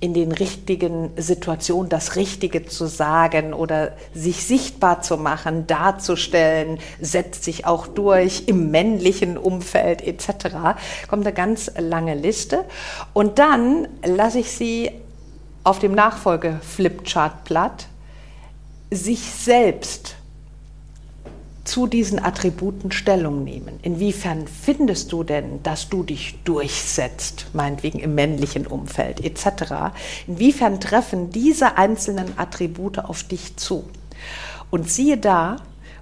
in 0.00 0.14
den 0.14 0.32
richtigen 0.32 1.10
Situationen 1.16 1.88
das 1.88 2.16
Richtige 2.16 2.66
zu 2.66 2.86
sagen 2.86 3.52
oder 3.52 3.92
sich 4.14 4.44
sichtbar 4.44 5.02
zu 5.02 5.16
machen, 5.16 5.66
darzustellen, 5.66 6.78
setzt 7.00 7.44
sich 7.44 7.66
auch 7.66 7.86
durch 7.86 8.44
im 8.46 8.70
männlichen 8.70 9.36
Umfeld 9.36 10.06
etc. 10.06 10.78
Kommt 11.08 11.26
eine 11.26 11.34
ganz 11.34 11.70
lange 11.78 12.14
Liste. 12.14 12.64
Und 13.12 13.38
dann 13.38 13.88
lasse 14.04 14.38
ich 14.38 14.52
sie 14.52 14.90
auf 15.64 15.78
dem 15.78 15.94
Nachfolge-Flipchart-Blatt 15.94 17.86
sich 18.90 19.20
selbst 19.20 20.17
zu 21.68 21.86
diesen 21.86 22.18
Attributen 22.18 22.90
Stellung 22.90 23.44
nehmen. 23.44 23.78
Inwiefern 23.82 24.46
findest 24.46 25.12
du 25.12 25.22
denn, 25.22 25.62
dass 25.62 25.88
du 25.88 26.02
dich 26.02 26.38
durchsetzt, 26.44 27.46
meinetwegen 27.52 27.98
im 27.98 28.14
männlichen 28.14 28.66
Umfeld 28.66 29.24
etc.? 29.24 29.92
Inwiefern 30.26 30.80
treffen 30.80 31.30
diese 31.30 31.76
einzelnen 31.76 32.38
Attribute 32.38 32.98
auf 32.98 33.22
dich 33.22 33.56
zu? 33.56 33.84
Und 34.70 34.90
siehe 34.90 35.18
da, 35.18 35.56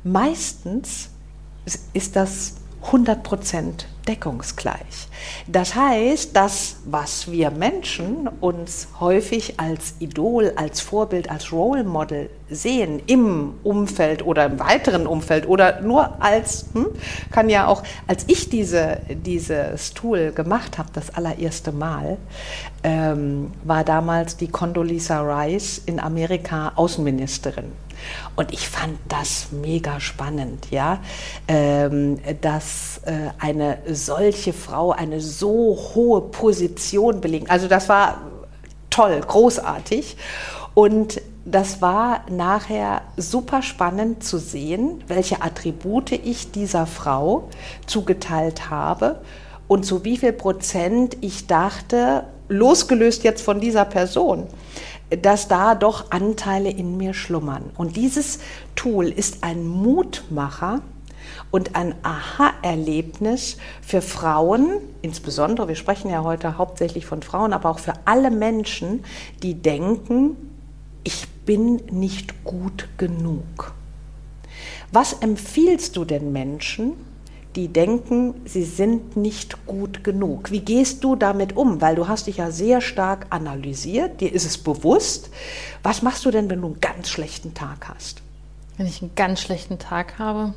meistens 0.05 1.11
ist 1.93 2.17
das 2.17 2.55
100 2.87 3.23
Prozent 3.23 3.87
deckungsgleich. 4.07 5.09
Das 5.47 5.75
heißt, 5.75 6.37
das, 6.37 6.77
was 6.85 7.31
wir 7.31 7.51
Menschen 7.51 8.29
uns 8.41 8.89
häufig 9.01 9.59
als 9.59 9.95
Idol, 9.99 10.53
als 10.57 10.81
Vorbild, 10.81 11.31
als 11.31 11.53
Role 11.53 11.85
Model 11.85 12.31
sehen 12.49 13.03
im 13.07 13.55
Umfeld 13.65 14.25
oder 14.25 14.47
im 14.47 14.61
weiteren 14.61 15.07
Umfeld 15.07 15.49
oder 15.49 15.81
nur 15.81 16.23
als, 16.23 16.67
hm, 16.73 16.87
kann 17.33 17.49
ja 17.49 17.67
auch, 17.67 17.83
als 18.07 18.25
ich 18.29 18.49
diese, 18.49 19.01
dieses 19.09 19.93
Tool 19.95 20.31
gemacht 20.31 20.79
habe, 20.79 20.91
das 20.93 21.13
allererste 21.15 21.73
Mal, 21.73 22.19
ähm, 22.85 23.51
war 23.65 23.83
damals 23.83 24.37
die 24.37 24.49
Condoleezza 24.49 25.21
Rice 25.23 25.83
in 25.87 25.99
Amerika 25.99 26.73
Außenministerin. 26.77 27.73
Und 28.37 28.53
ich 28.53 28.69
fand 28.69 28.99
das 29.09 29.49
mega 29.53 30.01
spannend, 30.01 30.71
ja, 30.71 31.01
ähm, 31.49 32.19
dass 32.41 33.01
äh, 33.05 33.31
eine 33.39 33.79
solche 33.91 34.53
Frau 34.53 34.93
eine 34.93 35.21
so 35.21 35.79
hohe 35.95 36.21
Position 36.21 37.21
belegen. 37.21 37.49
Also 37.49 37.69
das 37.69 37.89
war 37.89 38.21
toll, 38.91 39.21
großartig. 39.27 40.17
Und 40.75 41.23
das 41.47 41.81
war 41.81 42.23
nachher 42.29 43.03
super 43.17 43.63
spannend 43.63 44.25
zu 44.25 44.39
sehen, 44.39 45.03
welche 45.07 45.43
Attribute 45.43 46.13
ich 46.13 46.51
dieser 46.51 46.87
Frau 46.87 47.49
zugeteilt 47.87 48.69
habe 48.69 49.21
und 49.69 49.85
zu 49.85 50.05
wie 50.05 50.17
viel 50.17 50.33
Prozent 50.33 51.17
ich 51.21 51.47
dachte, 51.47 52.25
losgelöst 52.49 53.25
jetzt 53.25 53.43
von 53.43 53.61
dieser 53.61 53.85
Person, 53.85 54.47
dass 55.11 55.49
da 55.49 55.75
doch 55.75 56.11
Anteile 56.11 56.71
in 56.71 56.97
mir 56.97 57.15
schlummern. 57.15 57.71
Und 57.77 57.97
dieses 57.97 58.41
Tool 58.75 59.09
ist 59.09 59.45
ein 59.45 59.67
Mutmacher 59.67 60.81
und 61.51 61.77
ein 61.77 61.95
Aha-Erlebnis 62.03 63.57
für 63.83 64.03
Frauen, 64.03 64.79
insbesondere, 65.03 65.69
wir 65.69 65.77
sprechen 65.77 66.11
ja 66.11 66.25
heute 66.25 66.59
hauptsächlich 66.59 67.07
von 67.07 67.23
Frauen, 67.23 67.53
aber 67.53 67.71
auch 67.71 67.79
für 67.79 67.95
alle 68.05 68.31
Menschen, 68.31 69.05
die 69.43 69.55
denken, 69.55 70.37
ich 71.05 71.29
bin 71.45 71.77
nicht 71.91 72.45
gut 72.45 72.89
genug. 72.99 73.75
Was 74.93 75.13
empfiehlst 75.15 75.97
du 75.97 76.05
den 76.05 76.33
Menschen, 76.33 76.95
die 77.57 77.69
denken, 77.69 78.35
sie 78.45 78.65
sind 78.65 79.17
nicht 79.17 79.67
gut 79.67 80.05
genug. 80.05 80.51
Wie 80.51 80.61
gehst 80.61 81.03
du 81.03 81.17
damit 81.17 81.57
um? 81.57 81.81
Weil 81.81 81.97
du 81.97 82.07
hast 82.07 82.27
dich 82.27 82.37
ja 82.37 82.51
sehr 82.51 82.83
stark 82.83 83.27
analysiert, 83.31 84.21
dir 84.21 84.33
ist 84.33 84.45
es 84.45 84.59
bewusst. 84.59 85.31
Was 85.83 86.03
machst 86.03 86.25
du 86.27 86.31
denn, 86.31 86.51
wenn 86.51 86.61
du 86.61 86.67
einen 86.67 86.81
ganz 86.81 87.09
schlechten 87.09 87.55
Tag 87.55 87.89
hast? 87.89 88.21
Wenn 88.77 88.87
ich 88.87 89.01
einen 89.01 89.15
ganz 89.15 89.41
schlechten 89.41 89.79
Tag 89.79 90.19
habe, 90.19 90.53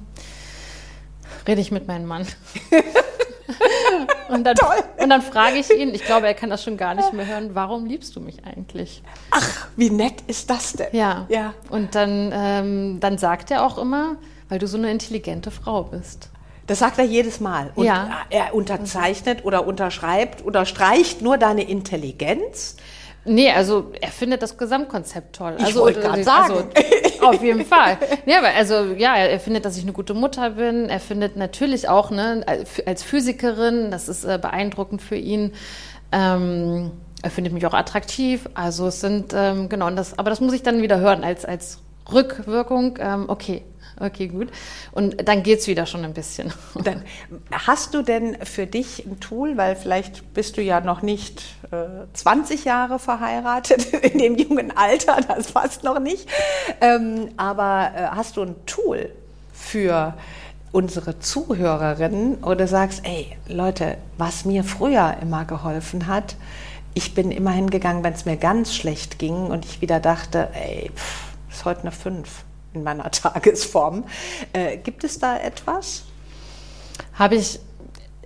rede 1.47 1.61
ich 1.61 1.71
mit 1.71 1.87
meinem 1.87 2.05
Mann. 2.05 2.27
und, 4.29 4.43
dann, 4.43 4.55
Toll. 4.55 4.83
und 4.97 5.09
dann 5.09 5.21
frage 5.21 5.57
ich 5.57 5.69
ihn, 5.69 5.93
ich 5.93 6.03
glaube, 6.03 6.27
er 6.27 6.33
kann 6.33 6.49
das 6.49 6.63
schon 6.63 6.75
gar 6.75 6.95
nicht 6.95 7.13
mehr 7.13 7.25
hören, 7.25 7.51
warum 7.53 7.85
liebst 7.85 8.13
du 8.17 8.19
mich 8.19 8.43
eigentlich? 8.43 9.01
Ach, 9.31 9.67
wie 9.77 9.89
nett 9.89 10.21
ist 10.27 10.49
das 10.49 10.73
denn? 10.73 10.89
Ja. 10.91 11.25
ja. 11.29 11.53
Und 11.69 11.95
dann, 11.95 12.31
ähm, 12.33 12.99
dann 12.99 13.17
sagt 13.17 13.51
er 13.51 13.65
auch 13.65 13.77
immer, 13.77 14.17
weil 14.49 14.59
du 14.59 14.67
so 14.67 14.77
eine 14.77 14.91
intelligente 14.91 15.49
Frau 15.49 15.83
bist. 15.83 16.29
Das 16.69 16.77
sagt 16.77 16.99
er 16.99 17.03
jedes 17.03 17.39
Mal. 17.39 17.71
Und 17.73 17.87
ja. 17.87 18.21
er 18.29 18.53
unterzeichnet 18.53 19.43
oder 19.43 19.65
unterschreibt 19.65 20.45
oder 20.45 20.67
streicht 20.67 21.19
nur 21.19 21.39
deine 21.39 21.67
Intelligenz. 21.67 22.77
Nee, 23.25 23.49
also 23.51 23.91
er 23.99 24.09
findet 24.09 24.43
das 24.43 24.55
Gesamtkonzept 24.55 25.35
toll. 25.35 25.55
Ich 25.57 25.65
also, 25.65 25.81
wollte 25.81 25.99
gerade 25.99 26.23
sagen. 26.23 26.53
Also, 26.53 27.21
auf 27.27 27.41
jeden 27.41 27.65
Fall. 27.65 27.97
Ja, 28.27 28.37
aber 28.37 28.49
also 28.49 28.93
ja, 28.95 29.15
er 29.15 29.39
findet, 29.39 29.65
dass 29.65 29.77
ich 29.77 29.83
eine 29.83 29.93
gute 29.93 30.13
Mutter 30.13 30.51
bin. 30.51 30.89
Er 30.89 30.99
findet 30.99 31.37
natürlich 31.37 31.89
auch, 31.89 32.11
ne, 32.11 32.45
als 32.85 33.01
Physikerin, 33.01 33.89
das 33.89 34.07
ist 34.07 34.23
äh, 34.23 34.37
beeindruckend 34.39 35.01
für 35.01 35.17
ihn. 35.17 35.53
Ähm, 36.11 36.91
er 37.23 37.31
findet 37.31 37.51
mich 37.51 37.65
auch 37.65 37.73
attraktiv. 37.73 38.47
Also 38.53 38.87
es 38.87 39.01
sind, 39.01 39.33
ähm, 39.35 39.69
genau, 39.69 39.89
das, 39.89 40.19
aber 40.19 40.29
das 40.29 40.39
muss 40.39 40.53
ich 40.53 40.61
dann 40.61 40.83
wieder 40.83 40.99
hören 40.99 41.23
als, 41.23 41.45
als 41.45 41.79
Rückwirkung. 42.13 42.99
Ähm, 43.01 43.25
okay, 43.27 43.63
Okay, 43.99 44.29
gut. 44.29 44.49
Und 44.93 45.27
dann 45.27 45.43
geht 45.43 45.59
es 45.59 45.67
wieder 45.67 45.85
schon 45.85 46.05
ein 46.05 46.13
bisschen. 46.13 46.53
Dann, 46.83 47.03
hast 47.51 47.93
du 47.93 48.01
denn 48.01 48.37
für 48.45 48.65
dich 48.65 49.05
ein 49.05 49.19
Tool, 49.19 49.57
weil 49.57 49.75
vielleicht 49.75 50.33
bist 50.33 50.55
du 50.55 50.61
ja 50.61 50.79
noch 50.79 51.01
nicht 51.01 51.43
äh, 51.71 52.05
20 52.13 52.63
Jahre 52.63 52.97
verheiratet 52.99 53.93
in 53.93 54.17
dem 54.17 54.37
jungen 54.37 54.75
Alter, 54.75 55.17
das 55.27 55.51
passt 55.51 55.83
noch 55.83 55.99
nicht. 55.99 56.29
Ähm, 56.79 57.29
aber 57.35 57.91
äh, 57.93 58.01
hast 58.15 58.37
du 58.37 58.43
ein 58.43 58.55
Tool 58.65 59.11
für 59.51 60.13
unsere 60.71 61.19
Zuhörerinnen 61.19 62.43
oder 62.43 62.67
sagst, 62.67 63.01
ey 63.03 63.35
Leute, 63.47 63.97
was 64.17 64.45
mir 64.45 64.63
früher 64.63 65.17
immer 65.21 65.43
geholfen 65.43 66.07
hat, 66.07 66.35
ich 66.93 67.13
bin 67.13 67.31
immer 67.31 67.51
hingegangen, 67.51 68.03
wenn 68.03 68.13
es 68.13 68.25
mir 68.25 68.37
ganz 68.37 68.73
schlecht 68.73 69.19
ging 69.19 69.47
und 69.47 69.65
ich 69.65 69.81
wieder 69.81 69.99
dachte, 69.99 70.49
ey, 70.53 70.91
pff, 70.95 71.29
ist 71.49 71.65
heute 71.65 71.81
eine 71.81 71.91
5 71.91 72.45
in 72.73 72.83
meiner 72.83 73.09
Tagesform. 73.11 74.05
Äh, 74.53 74.77
gibt 74.77 75.03
es 75.03 75.19
da 75.19 75.37
etwas? 75.37 76.03
Habe 77.13 77.35
ich 77.35 77.59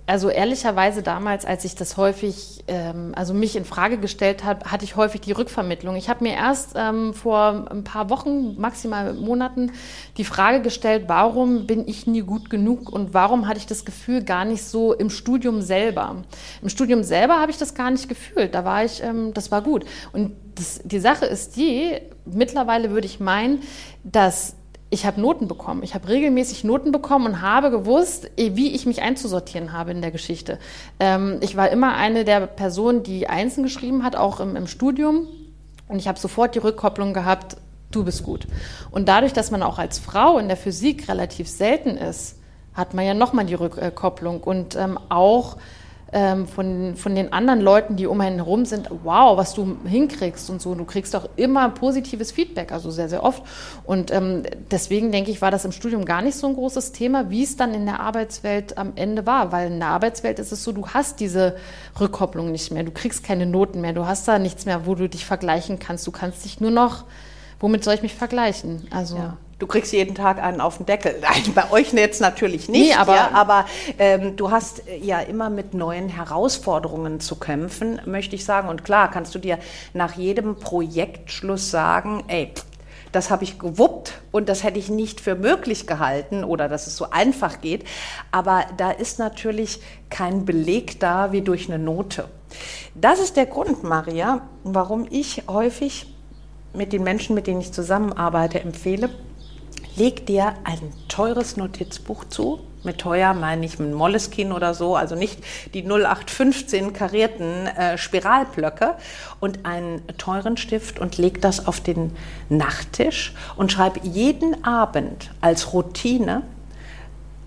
also 0.06 0.28
ehrlicherweise 0.28 1.02
damals, 1.02 1.46
als 1.46 1.64
ich 1.64 1.76
das 1.76 1.96
häufig, 1.96 2.62
ähm, 2.68 3.12
also 3.16 3.32
mich 3.32 3.56
in 3.56 3.64
Frage 3.64 3.96
gestellt 3.96 4.44
habe, 4.44 4.70
hatte 4.70 4.84
ich 4.84 4.96
häufig 4.96 5.22
die 5.22 5.32
Rückvermittlung. 5.32 5.96
Ich 5.96 6.10
habe 6.10 6.24
mir 6.24 6.34
erst 6.34 6.72
ähm, 6.76 7.14
vor 7.14 7.70
ein 7.70 7.84
paar 7.84 8.10
Wochen, 8.10 8.60
maximal 8.60 9.14
Monaten, 9.14 9.72
die 10.18 10.24
Frage 10.24 10.60
gestellt, 10.60 11.04
warum 11.06 11.66
bin 11.66 11.88
ich 11.88 12.06
nie 12.06 12.20
gut 12.20 12.50
genug 12.50 12.92
und 12.92 13.14
warum 13.14 13.48
hatte 13.48 13.58
ich 13.58 13.66
das 13.66 13.86
Gefühl 13.86 14.22
gar 14.22 14.44
nicht 14.44 14.62
so 14.62 14.92
im 14.92 15.08
Studium 15.08 15.62
selber. 15.62 16.16
Im 16.60 16.68
Studium 16.68 17.02
selber 17.02 17.40
habe 17.40 17.50
ich 17.50 17.56
das 17.56 17.74
gar 17.74 17.90
nicht 17.90 18.06
gefühlt. 18.08 18.54
Da 18.54 18.66
war 18.66 18.84
ich, 18.84 19.02
ähm, 19.02 19.32
das 19.32 19.50
war 19.50 19.62
gut. 19.62 19.86
Und 20.12 20.36
das, 20.56 20.80
die 20.84 21.00
Sache 21.00 21.24
ist 21.24 21.56
die, 21.56 21.98
mittlerweile 22.26 22.90
würde 22.90 23.06
ich 23.06 23.20
meinen, 23.20 23.62
dass 24.04 24.56
ich 24.94 25.04
habe 25.04 25.20
Noten 25.20 25.48
bekommen. 25.48 25.82
Ich 25.82 25.94
habe 25.94 26.08
regelmäßig 26.08 26.62
Noten 26.62 26.92
bekommen 26.92 27.26
und 27.26 27.42
habe 27.42 27.72
gewusst, 27.72 28.30
eh, 28.36 28.54
wie 28.54 28.72
ich 28.74 28.86
mich 28.86 29.02
einzusortieren 29.02 29.72
habe 29.72 29.90
in 29.90 30.00
der 30.00 30.12
Geschichte. 30.12 30.58
Ähm, 31.00 31.38
ich 31.40 31.56
war 31.56 31.68
immer 31.70 31.96
eine 31.96 32.24
der 32.24 32.46
Personen, 32.46 33.02
die 33.02 33.26
Einsen 33.26 33.64
geschrieben 33.64 34.04
hat, 34.04 34.14
auch 34.14 34.38
im, 34.38 34.54
im 34.54 34.68
Studium. 34.68 35.26
Und 35.88 35.98
ich 35.98 36.06
habe 36.06 36.18
sofort 36.18 36.54
die 36.54 36.60
Rückkopplung 36.60 37.12
gehabt, 37.12 37.56
du 37.90 38.04
bist 38.04 38.22
gut. 38.22 38.46
Und 38.92 39.08
dadurch, 39.08 39.32
dass 39.32 39.50
man 39.50 39.64
auch 39.64 39.80
als 39.80 39.98
Frau 39.98 40.38
in 40.38 40.46
der 40.46 40.56
Physik 40.56 41.08
relativ 41.08 41.48
selten 41.48 41.96
ist, 41.96 42.36
hat 42.72 42.94
man 42.94 43.04
ja 43.04 43.14
nochmal 43.14 43.46
die 43.46 43.54
Rückkopplung 43.54 44.42
und 44.42 44.76
ähm, 44.76 44.98
auch 45.08 45.56
ähm, 46.14 46.46
von, 46.46 46.94
von 46.94 47.16
den 47.16 47.32
anderen 47.32 47.60
Leuten, 47.60 47.96
die 47.96 48.06
um 48.06 48.20
einen 48.20 48.36
herum 48.36 48.64
sind, 48.64 48.88
wow, 49.02 49.36
was 49.36 49.52
du 49.52 49.76
hinkriegst 49.84 50.48
und 50.48 50.62
so. 50.62 50.76
Du 50.76 50.84
kriegst 50.84 51.14
auch 51.16 51.28
immer 51.34 51.68
positives 51.70 52.30
Feedback, 52.30 52.70
also 52.70 52.92
sehr, 52.92 53.08
sehr 53.08 53.24
oft. 53.24 53.42
Und 53.84 54.12
ähm, 54.12 54.44
deswegen 54.70 55.10
denke 55.10 55.32
ich, 55.32 55.42
war 55.42 55.50
das 55.50 55.64
im 55.64 55.72
Studium 55.72 56.04
gar 56.04 56.22
nicht 56.22 56.36
so 56.36 56.46
ein 56.46 56.54
großes 56.54 56.92
Thema, 56.92 57.30
wie 57.30 57.42
es 57.42 57.56
dann 57.56 57.74
in 57.74 57.84
der 57.84 57.98
Arbeitswelt 57.98 58.78
am 58.78 58.92
Ende 58.94 59.26
war. 59.26 59.50
Weil 59.50 59.72
in 59.72 59.80
der 59.80 59.88
Arbeitswelt 59.88 60.38
ist 60.38 60.52
es 60.52 60.62
so, 60.62 60.70
du 60.70 60.86
hast 60.86 61.18
diese 61.18 61.56
Rückkopplung 61.98 62.52
nicht 62.52 62.70
mehr. 62.70 62.84
Du 62.84 62.92
kriegst 62.92 63.24
keine 63.24 63.44
Noten 63.44 63.80
mehr. 63.80 63.92
Du 63.92 64.06
hast 64.06 64.28
da 64.28 64.38
nichts 64.38 64.66
mehr, 64.66 64.86
wo 64.86 64.94
du 64.94 65.08
dich 65.08 65.26
vergleichen 65.26 65.80
kannst. 65.80 66.06
Du 66.06 66.12
kannst 66.12 66.44
dich 66.44 66.60
nur 66.60 66.70
noch, 66.70 67.04
womit 67.58 67.82
soll 67.82 67.94
ich 67.94 68.02
mich 68.02 68.14
vergleichen? 68.14 68.86
Also. 68.90 69.16
Ja. 69.16 69.36
Du 69.58 69.66
kriegst 69.66 69.92
jeden 69.92 70.14
Tag 70.14 70.42
einen 70.42 70.60
auf 70.60 70.78
den 70.78 70.86
Deckel. 70.86 71.16
Nein, 71.22 71.52
bei 71.54 71.70
euch 71.70 71.92
jetzt 71.92 72.20
natürlich 72.20 72.68
nicht, 72.68 72.88
nee, 72.88 72.94
aber, 72.94 73.14
ja, 73.14 73.30
aber 73.32 73.66
ähm, 73.98 74.36
du 74.36 74.50
hast 74.50 74.82
ja 75.00 75.20
immer 75.20 75.50
mit 75.50 75.74
neuen 75.74 76.08
Herausforderungen 76.08 77.20
zu 77.20 77.36
kämpfen, 77.36 78.00
möchte 78.04 78.34
ich 78.34 78.44
sagen. 78.44 78.68
Und 78.68 78.84
klar, 78.84 79.10
kannst 79.10 79.34
du 79.34 79.38
dir 79.38 79.58
nach 79.92 80.16
jedem 80.16 80.56
Projektschluss 80.56 81.70
sagen, 81.70 82.24
ey, 82.28 82.52
das 83.14 83.30
habe 83.30 83.44
ich 83.44 83.60
gewuppt 83.60 84.20
und 84.32 84.48
das 84.48 84.64
hätte 84.64 84.80
ich 84.80 84.88
nicht 84.88 85.20
für 85.20 85.36
möglich 85.36 85.86
gehalten 85.86 86.42
oder 86.42 86.68
dass 86.68 86.88
es 86.88 86.96
so 86.96 87.10
einfach 87.10 87.60
geht. 87.60 87.84
Aber 88.32 88.64
da 88.76 88.90
ist 88.90 89.20
natürlich 89.20 89.80
kein 90.10 90.44
Beleg 90.44 90.98
da 90.98 91.30
wie 91.30 91.40
durch 91.40 91.68
eine 91.68 91.78
Note. 91.78 92.24
Das 92.94 93.20
ist 93.20 93.36
der 93.36 93.46
Grund, 93.46 93.84
Maria, 93.84 94.40
warum 94.64 95.06
ich 95.08 95.44
häufig 95.46 96.06
mit 96.72 96.92
den 96.92 97.04
Menschen, 97.04 97.36
mit 97.36 97.46
denen 97.46 97.60
ich 97.60 97.72
zusammenarbeite, 97.72 98.60
empfehle, 98.60 99.10
leg 99.96 100.26
dir 100.26 100.54
ein 100.64 100.92
teures 101.08 101.56
Notizbuch 101.56 102.24
zu. 102.24 102.60
Mit 102.82 102.98
teuer 102.98 103.32
meine 103.32 103.64
ich 103.64 103.78
ein 103.78 103.94
Moleskin 103.94 104.52
oder 104.52 104.74
so, 104.74 104.94
also 104.94 105.14
nicht 105.14 105.42
die 105.72 105.82
0815 105.82 106.92
karierten 106.92 107.66
äh, 107.66 107.96
Spiralblöcke 107.96 108.96
und 109.40 109.64
einen 109.64 110.02
teuren 110.18 110.58
Stift 110.58 110.98
und 110.98 111.16
leg 111.16 111.40
das 111.40 111.66
auf 111.66 111.80
den 111.80 112.14
Nachttisch 112.50 113.32
und 113.56 113.72
schreib 113.72 114.04
jeden 114.04 114.64
Abend 114.64 115.30
als 115.40 115.72
Routine 115.72 116.42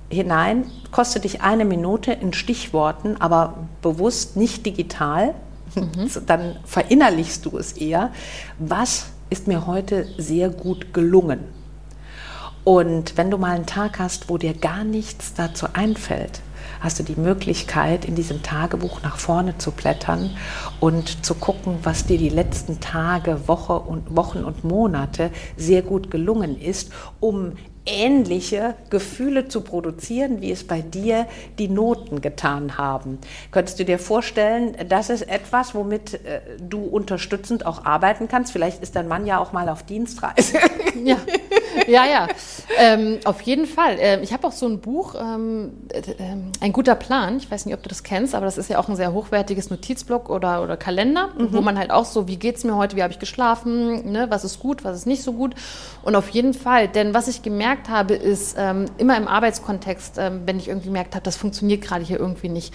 hinein, 0.09 0.65
kostet 0.91 1.23
dich 1.23 1.41
eine 1.41 1.65
Minute 1.65 2.13
in 2.13 2.33
Stichworten, 2.33 3.17
aber 3.19 3.67
bewusst 3.83 4.37
nicht 4.37 4.65
digital, 4.65 5.35
mhm. 5.75 6.09
dann 6.25 6.57
verinnerlichst 6.65 7.45
du 7.45 7.57
es 7.57 7.73
eher. 7.73 8.11
Was 8.57 9.07
ist 9.29 9.47
mir 9.47 9.67
heute 9.67 10.07
sehr 10.17 10.49
gut 10.49 10.93
gelungen? 10.95 11.56
Und 12.67 13.15
wenn 13.15 13.31
du 13.31 13.37
mal 13.37 13.55
einen 13.55 13.65
Tag 13.65 13.97
hast, 13.97 14.27
wo 14.27 14.37
dir 14.37 14.53
gar 14.53 14.83
nichts 14.83 15.33
dazu 15.33 15.67
einfällt, 15.71 16.41
hast 16.81 16.99
du 16.99 17.03
die 17.03 17.15
Möglichkeit, 17.15 18.03
in 18.03 18.13
diesem 18.13 18.43
Tagebuch 18.43 19.01
nach 19.03 19.19
vorne 19.19 19.57
zu 19.57 19.71
blättern 19.71 20.35
und 20.81 21.25
zu 21.25 21.35
gucken, 21.35 21.77
was 21.83 22.07
dir 22.07 22.17
die 22.17 22.27
letzten 22.27 22.81
Tage, 22.81 23.47
Woche 23.47 23.79
und, 23.79 24.17
Wochen 24.17 24.43
und 24.43 24.65
Monate 24.65 25.31
sehr 25.55 25.81
gut 25.81 26.11
gelungen 26.11 26.59
ist, 26.59 26.91
um 27.21 27.53
ähnliche 27.85 28.75
Gefühle 28.89 29.47
zu 29.47 29.61
produzieren, 29.61 30.41
wie 30.41 30.51
es 30.51 30.67
bei 30.67 30.81
dir 30.81 31.25
die 31.57 31.69
Noten 31.69 32.19
getan 32.19 32.77
haben. 32.77 33.17
Könntest 33.51 33.79
du 33.79 33.85
dir 33.85 33.97
vorstellen, 33.97 34.75
das 34.89 35.09
ist 35.09 35.21
etwas, 35.21 35.73
womit 35.73 36.15
äh, 36.25 36.41
du 36.59 36.83
unterstützend 36.83 37.65
auch 37.65 37.85
arbeiten 37.85 38.27
kannst? 38.27 38.51
Vielleicht 38.51 38.83
ist 38.83 38.97
dein 38.97 39.07
Mann 39.07 39.25
ja 39.25 39.39
auch 39.39 39.53
mal 39.53 39.69
auf 39.69 39.83
Dienstreise. 39.83 40.57
Ja, 41.05 41.17
ja, 41.87 42.05
ja, 42.05 42.27
ähm, 42.77 43.19
auf 43.25 43.41
jeden 43.41 43.65
Fall. 43.65 43.97
Ähm, 43.99 44.21
ich 44.23 44.33
habe 44.33 44.47
auch 44.47 44.51
so 44.51 44.67
ein 44.67 44.79
Buch, 44.79 45.15
ähm, 45.19 45.73
äh, 45.89 46.01
ein 46.59 46.73
guter 46.73 46.95
Plan. 46.95 47.37
Ich 47.37 47.49
weiß 47.49 47.65
nicht, 47.65 47.75
ob 47.75 47.83
du 47.83 47.89
das 47.89 48.03
kennst, 48.03 48.35
aber 48.35 48.45
das 48.45 48.57
ist 48.57 48.69
ja 48.69 48.79
auch 48.79 48.89
ein 48.89 48.95
sehr 48.95 49.13
hochwertiges 49.13 49.69
Notizblock 49.69 50.29
oder, 50.29 50.63
oder 50.63 50.77
Kalender, 50.77 51.29
mhm. 51.37 51.53
wo 51.53 51.61
man 51.61 51.77
halt 51.77 51.91
auch 51.91 52.05
so, 52.05 52.27
wie 52.27 52.37
geht's 52.37 52.63
mir 52.63 52.75
heute, 52.75 52.95
wie 52.95 53.03
habe 53.03 53.13
ich 53.13 53.19
geschlafen, 53.19 54.11
ne, 54.11 54.27
was 54.29 54.43
ist 54.43 54.59
gut, 54.59 54.83
was 54.83 54.97
ist 54.97 55.07
nicht 55.07 55.23
so 55.23 55.33
gut. 55.33 55.55
Und 56.03 56.15
auf 56.15 56.29
jeden 56.29 56.53
Fall, 56.53 56.87
denn 56.87 57.13
was 57.13 57.27
ich 57.27 57.41
gemerkt 57.41 57.89
habe, 57.89 58.15
ist 58.15 58.55
ähm, 58.57 58.85
immer 58.97 59.17
im 59.17 59.27
Arbeitskontext, 59.27 60.17
ähm, 60.17 60.41
wenn 60.45 60.57
ich 60.57 60.67
irgendwie 60.67 60.87
gemerkt 60.87 61.15
habe, 61.15 61.23
das 61.23 61.37
funktioniert 61.37 61.81
gerade 61.81 62.03
hier 62.03 62.19
irgendwie 62.19 62.49
nicht, 62.49 62.73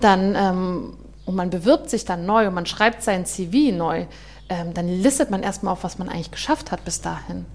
dann 0.00 0.34
ähm, 0.34 0.94
und 1.30 1.36
man 1.36 1.50
bewirbt 1.50 1.90
sich 1.90 2.04
dann 2.04 2.26
neu 2.26 2.48
und 2.48 2.54
man 2.54 2.66
schreibt 2.66 3.02
sein 3.02 3.24
CV 3.24 3.72
neu, 3.72 4.06
ähm, 4.48 4.74
dann 4.74 4.88
listet 4.88 5.30
man 5.30 5.44
erstmal 5.44 5.72
auf, 5.72 5.84
was 5.84 5.96
man 5.96 6.08
eigentlich 6.08 6.32
geschafft 6.32 6.72
hat 6.72 6.84
bis 6.84 7.00
dahin. 7.00 7.46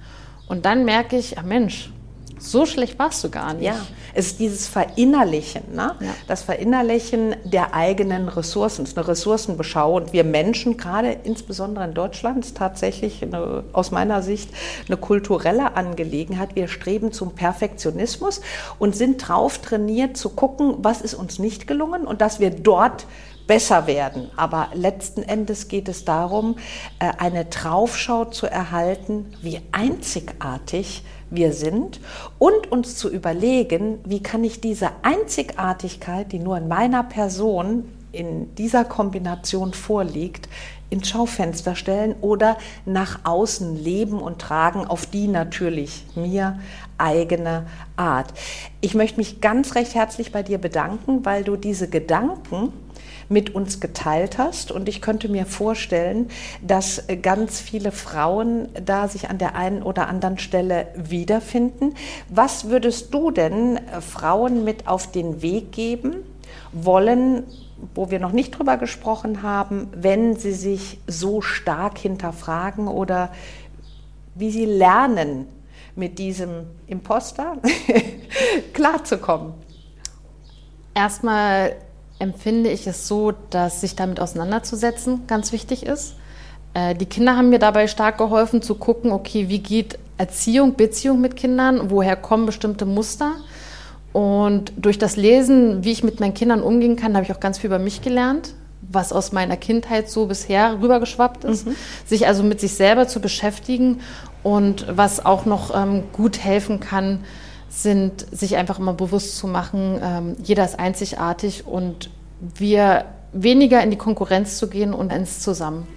Und 0.47 0.65
dann 0.65 0.85
merke 0.85 1.17
ich, 1.17 1.37
ah 1.37 1.43
Mensch, 1.43 1.91
so 2.37 2.65
schlecht 2.65 2.99
warst 2.99 3.23
du 3.23 3.29
gar 3.29 3.53
nicht. 3.53 3.65
Ja, 3.65 3.75
es 4.13 4.27
ist 4.27 4.39
dieses 4.39 4.67
Verinnerlichen, 4.67 5.63
ne? 5.73 5.95
Ja. 5.99 6.07
das 6.27 6.43
Verinnerlichen 6.43 7.35
der 7.43 7.73
eigenen 7.73 8.27
Ressourcen, 8.27 8.87
eine 8.95 9.07
Ressourcenbeschau. 9.07 9.95
Und 9.95 10.13
wir 10.13 10.23
Menschen, 10.23 10.77
gerade 10.77 11.17
insbesondere 11.23 11.85
in 11.85 11.93
Deutschland, 11.93 12.45
ist 12.45 12.57
tatsächlich 12.57 13.23
eine, 13.23 13.63
aus 13.73 13.91
meiner 13.91 14.21
Sicht 14.21 14.49
eine 14.87 14.97
kulturelle 14.97 15.75
Angelegenheit. 15.75 16.55
Wir 16.55 16.67
streben 16.67 17.11
zum 17.11 17.35
Perfektionismus 17.35 18.41
und 18.79 18.95
sind 18.95 19.27
drauf 19.27 19.59
trainiert 19.59 20.17
zu 20.17 20.29
gucken, 20.29 20.75
was 20.79 21.01
ist 21.01 21.13
uns 21.13 21.39
nicht 21.39 21.67
gelungen 21.67 22.05
und 22.05 22.21
dass 22.21 22.39
wir 22.39 22.49
dort 22.49 23.05
besser 23.47 23.87
werden. 23.87 24.29
Aber 24.35 24.69
letzten 24.73 25.23
Endes 25.23 25.67
geht 25.67 25.87
es 25.87 26.05
darum, 26.05 26.57
äh, 26.99 27.11
eine 27.17 27.45
Draufschau 27.45 28.25
zu 28.25 28.47
erhalten, 28.47 29.33
wie 29.41 29.61
einzigartig 29.71 31.03
wir 31.29 31.53
sind 31.53 31.99
und 32.39 32.71
uns 32.71 32.95
zu 32.95 33.09
überlegen, 33.09 33.99
wie 34.05 34.21
kann 34.21 34.43
ich 34.43 34.61
diese 34.61 34.89
Einzigartigkeit, 35.01 36.31
die 36.31 36.39
nur 36.39 36.57
in 36.57 36.67
meiner 36.67 37.03
Person 37.03 37.91
in 38.11 38.55
dieser 38.55 38.85
Kombination 38.85 39.73
vorliegt, 39.73 40.47
ins 40.89 41.09
Schaufenster 41.09 41.75
stellen 41.75 42.15
oder 42.21 42.57
nach 42.85 43.19
außen 43.23 43.75
leben 43.83 44.19
und 44.19 44.39
tragen, 44.39 44.85
auf 44.85 45.05
die 45.05 45.27
natürlich 45.27 46.05
mir 46.15 46.59
eigene 46.97 47.65
Art. 47.95 48.33
Ich 48.81 48.93
möchte 48.93 49.17
mich 49.17 49.41
ganz 49.41 49.75
recht 49.75 49.95
herzlich 49.95 50.31
bei 50.31 50.43
dir 50.43 50.57
bedanken, 50.57 51.25
weil 51.25 51.43
du 51.43 51.55
diese 51.55 51.89
Gedanken, 51.89 52.73
mit 53.29 53.55
uns 53.55 53.79
geteilt 53.79 54.37
hast. 54.37 54.71
Und 54.71 54.87
ich 54.89 55.01
könnte 55.01 55.29
mir 55.29 55.45
vorstellen, 55.45 56.29
dass 56.61 57.03
ganz 57.21 57.59
viele 57.59 57.91
Frauen 57.91 58.69
da 58.83 59.07
sich 59.07 59.29
an 59.29 59.37
der 59.37 59.55
einen 59.55 59.83
oder 59.83 60.07
anderen 60.07 60.37
Stelle 60.37 60.87
wiederfinden. 60.95 61.95
Was 62.29 62.69
würdest 62.69 63.13
du 63.13 63.31
denn 63.31 63.79
Frauen 64.01 64.63
mit 64.63 64.87
auf 64.87 65.11
den 65.11 65.41
Weg 65.41 65.71
geben 65.71 66.17
wollen, 66.71 67.43
wo 67.93 68.09
wir 68.09 68.19
noch 68.19 68.31
nicht 68.31 68.51
drüber 68.51 68.77
gesprochen 68.77 69.41
haben, 69.41 69.87
wenn 69.95 70.35
sie 70.35 70.53
sich 70.53 70.99
so 71.07 71.41
stark 71.41 71.97
hinterfragen 71.97 72.87
oder 72.87 73.31
wie 74.33 74.51
sie 74.51 74.65
lernen, 74.65 75.47
mit 75.95 76.19
diesem 76.19 76.67
Imposter 76.87 77.57
klarzukommen? 78.73 79.53
Erstmal 80.93 81.75
empfinde 82.19 82.69
ich 82.69 82.87
es 82.87 83.07
so, 83.07 83.33
dass 83.49 83.81
sich 83.81 83.95
damit 83.95 84.19
auseinanderzusetzen 84.19 85.27
ganz 85.27 85.51
wichtig 85.51 85.85
ist. 85.85 86.15
Äh, 86.73 86.95
die 86.95 87.05
Kinder 87.05 87.35
haben 87.35 87.49
mir 87.49 87.59
dabei 87.59 87.87
stark 87.87 88.17
geholfen 88.17 88.61
zu 88.61 88.75
gucken, 88.75 89.11
okay, 89.11 89.49
wie 89.49 89.59
geht 89.59 89.99
Erziehung, 90.17 90.75
Beziehung 90.75 91.19
mit 91.19 91.35
Kindern, 91.35 91.89
woher 91.89 92.15
kommen 92.15 92.45
bestimmte 92.45 92.85
Muster. 92.85 93.33
Und 94.13 94.71
durch 94.77 94.97
das 94.97 95.17
Lesen, 95.17 95.83
wie 95.83 95.91
ich 95.91 96.03
mit 96.03 96.21
meinen 96.21 96.33
Kindern 96.33 96.61
umgehen 96.61 96.95
kann, 96.95 97.15
habe 97.15 97.25
ich 97.25 97.33
auch 97.33 97.41
ganz 97.41 97.57
viel 97.57 97.67
über 97.67 97.79
mich 97.79 98.01
gelernt, 98.01 98.53
was 98.95 99.13
aus 99.13 99.31
meiner 99.31 99.57
Kindheit 99.57 100.09
so 100.09 100.25
bisher 100.25 100.81
rübergeschwappt 100.81 101.43
ist. 101.43 101.67
Mhm. 101.67 101.75
Sich 102.05 102.25
also 102.25 102.41
mit 102.41 102.59
sich 102.59 102.73
selber 102.73 103.07
zu 103.07 103.19
beschäftigen 103.19 103.99
und 104.41 104.87
was 104.89 105.25
auch 105.25 105.45
noch 105.45 105.75
ähm, 105.75 106.03
gut 106.11 106.39
helfen 106.43 106.79
kann, 106.79 107.23
sind, 107.69 108.25
sich 108.31 108.55
einfach 108.55 108.79
immer 108.79 108.93
bewusst 108.93 109.37
zu 109.37 109.47
machen, 109.47 109.99
ähm, 110.01 110.35
jeder 110.41 110.65
ist 110.65 110.79
einzigartig 110.79 111.67
und 111.67 112.09
wir 112.39 113.05
weniger 113.33 113.83
in 113.83 113.91
die 113.91 113.97
Konkurrenz 113.97 114.57
zu 114.57 114.67
gehen 114.67 114.93
und 114.93 115.11
ins 115.11 115.41
Zusammen. 115.41 115.87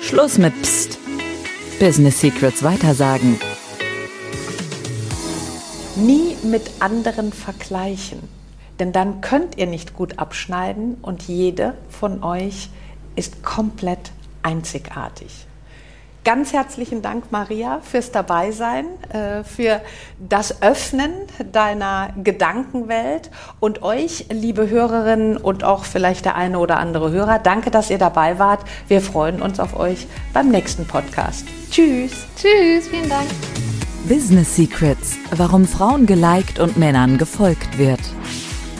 Schluss 0.00 0.38
mit 0.38 0.60
Psst. 0.62 0.98
Business 1.80 2.20
Secrets 2.20 2.62
weitersagen. 2.62 3.40
Nie 5.96 6.36
mit 6.42 6.62
anderen 6.80 7.32
vergleichen, 7.32 8.20
denn 8.80 8.92
dann 8.92 9.20
könnt 9.20 9.58
ihr 9.58 9.66
nicht 9.66 9.94
gut 9.94 10.18
abschneiden 10.18 10.96
und 11.02 11.22
jede 11.22 11.74
von 11.88 12.24
euch 12.24 12.70
ist 13.14 13.42
komplett 13.42 14.10
einzigartig. 14.42 15.46
Ganz 16.22 16.52
herzlichen 16.52 17.00
Dank, 17.00 17.32
Maria, 17.32 17.80
fürs 17.82 18.12
Dabeisein, 18.12 18.84
äh, 19.10 19.42
für 19.42 19.80
das 20.18 20.60
Öffnen 20.62 21.12
deiner 21.50 22.10
Gedankenwelt 22.22 23.30
und 23.58 23.82
euch, 23.82 24.26
liebe 24.30 24.68
Hörerinnen 24.68 25.38
und 25.38 25.64
auch 25.64 25.84
vielleicht 25.84 26.26
der 26.26 26.34
eine 26.34 26.58
oder 26.58 26.78
andere 26.78 27.10
Hörer, 27.10 27.38
danke, 27.38 27.70
dass 27.70 27.88
ihr 27.88 27.96
dabei 27.96 28.38
wart. 28.38 28.60
Wir 28.86 29.00
freuen 29.00 29.40
uns 29.40 29.58
auf 29.60 29.78
euch 29.78 30.06
beim 30.34 30.50
nächsten 30.50 30.86
Podcast. 30.86 31.46
Tschüss. 31.70 32.12
Tschüss, 32.36 32.88
vielen 32.88 33.08
Dank. 33.08 33.28
Business 34.06 34.56
Secrets, 34.56 35.16
warum 35.34 35.66
Frauen 35.66 36.04
geliked 36.04 36.58
und 36.58 36.76
Männern 36.76 37.16
gefolgt 37.16 37.78
wird. 37.78 38.00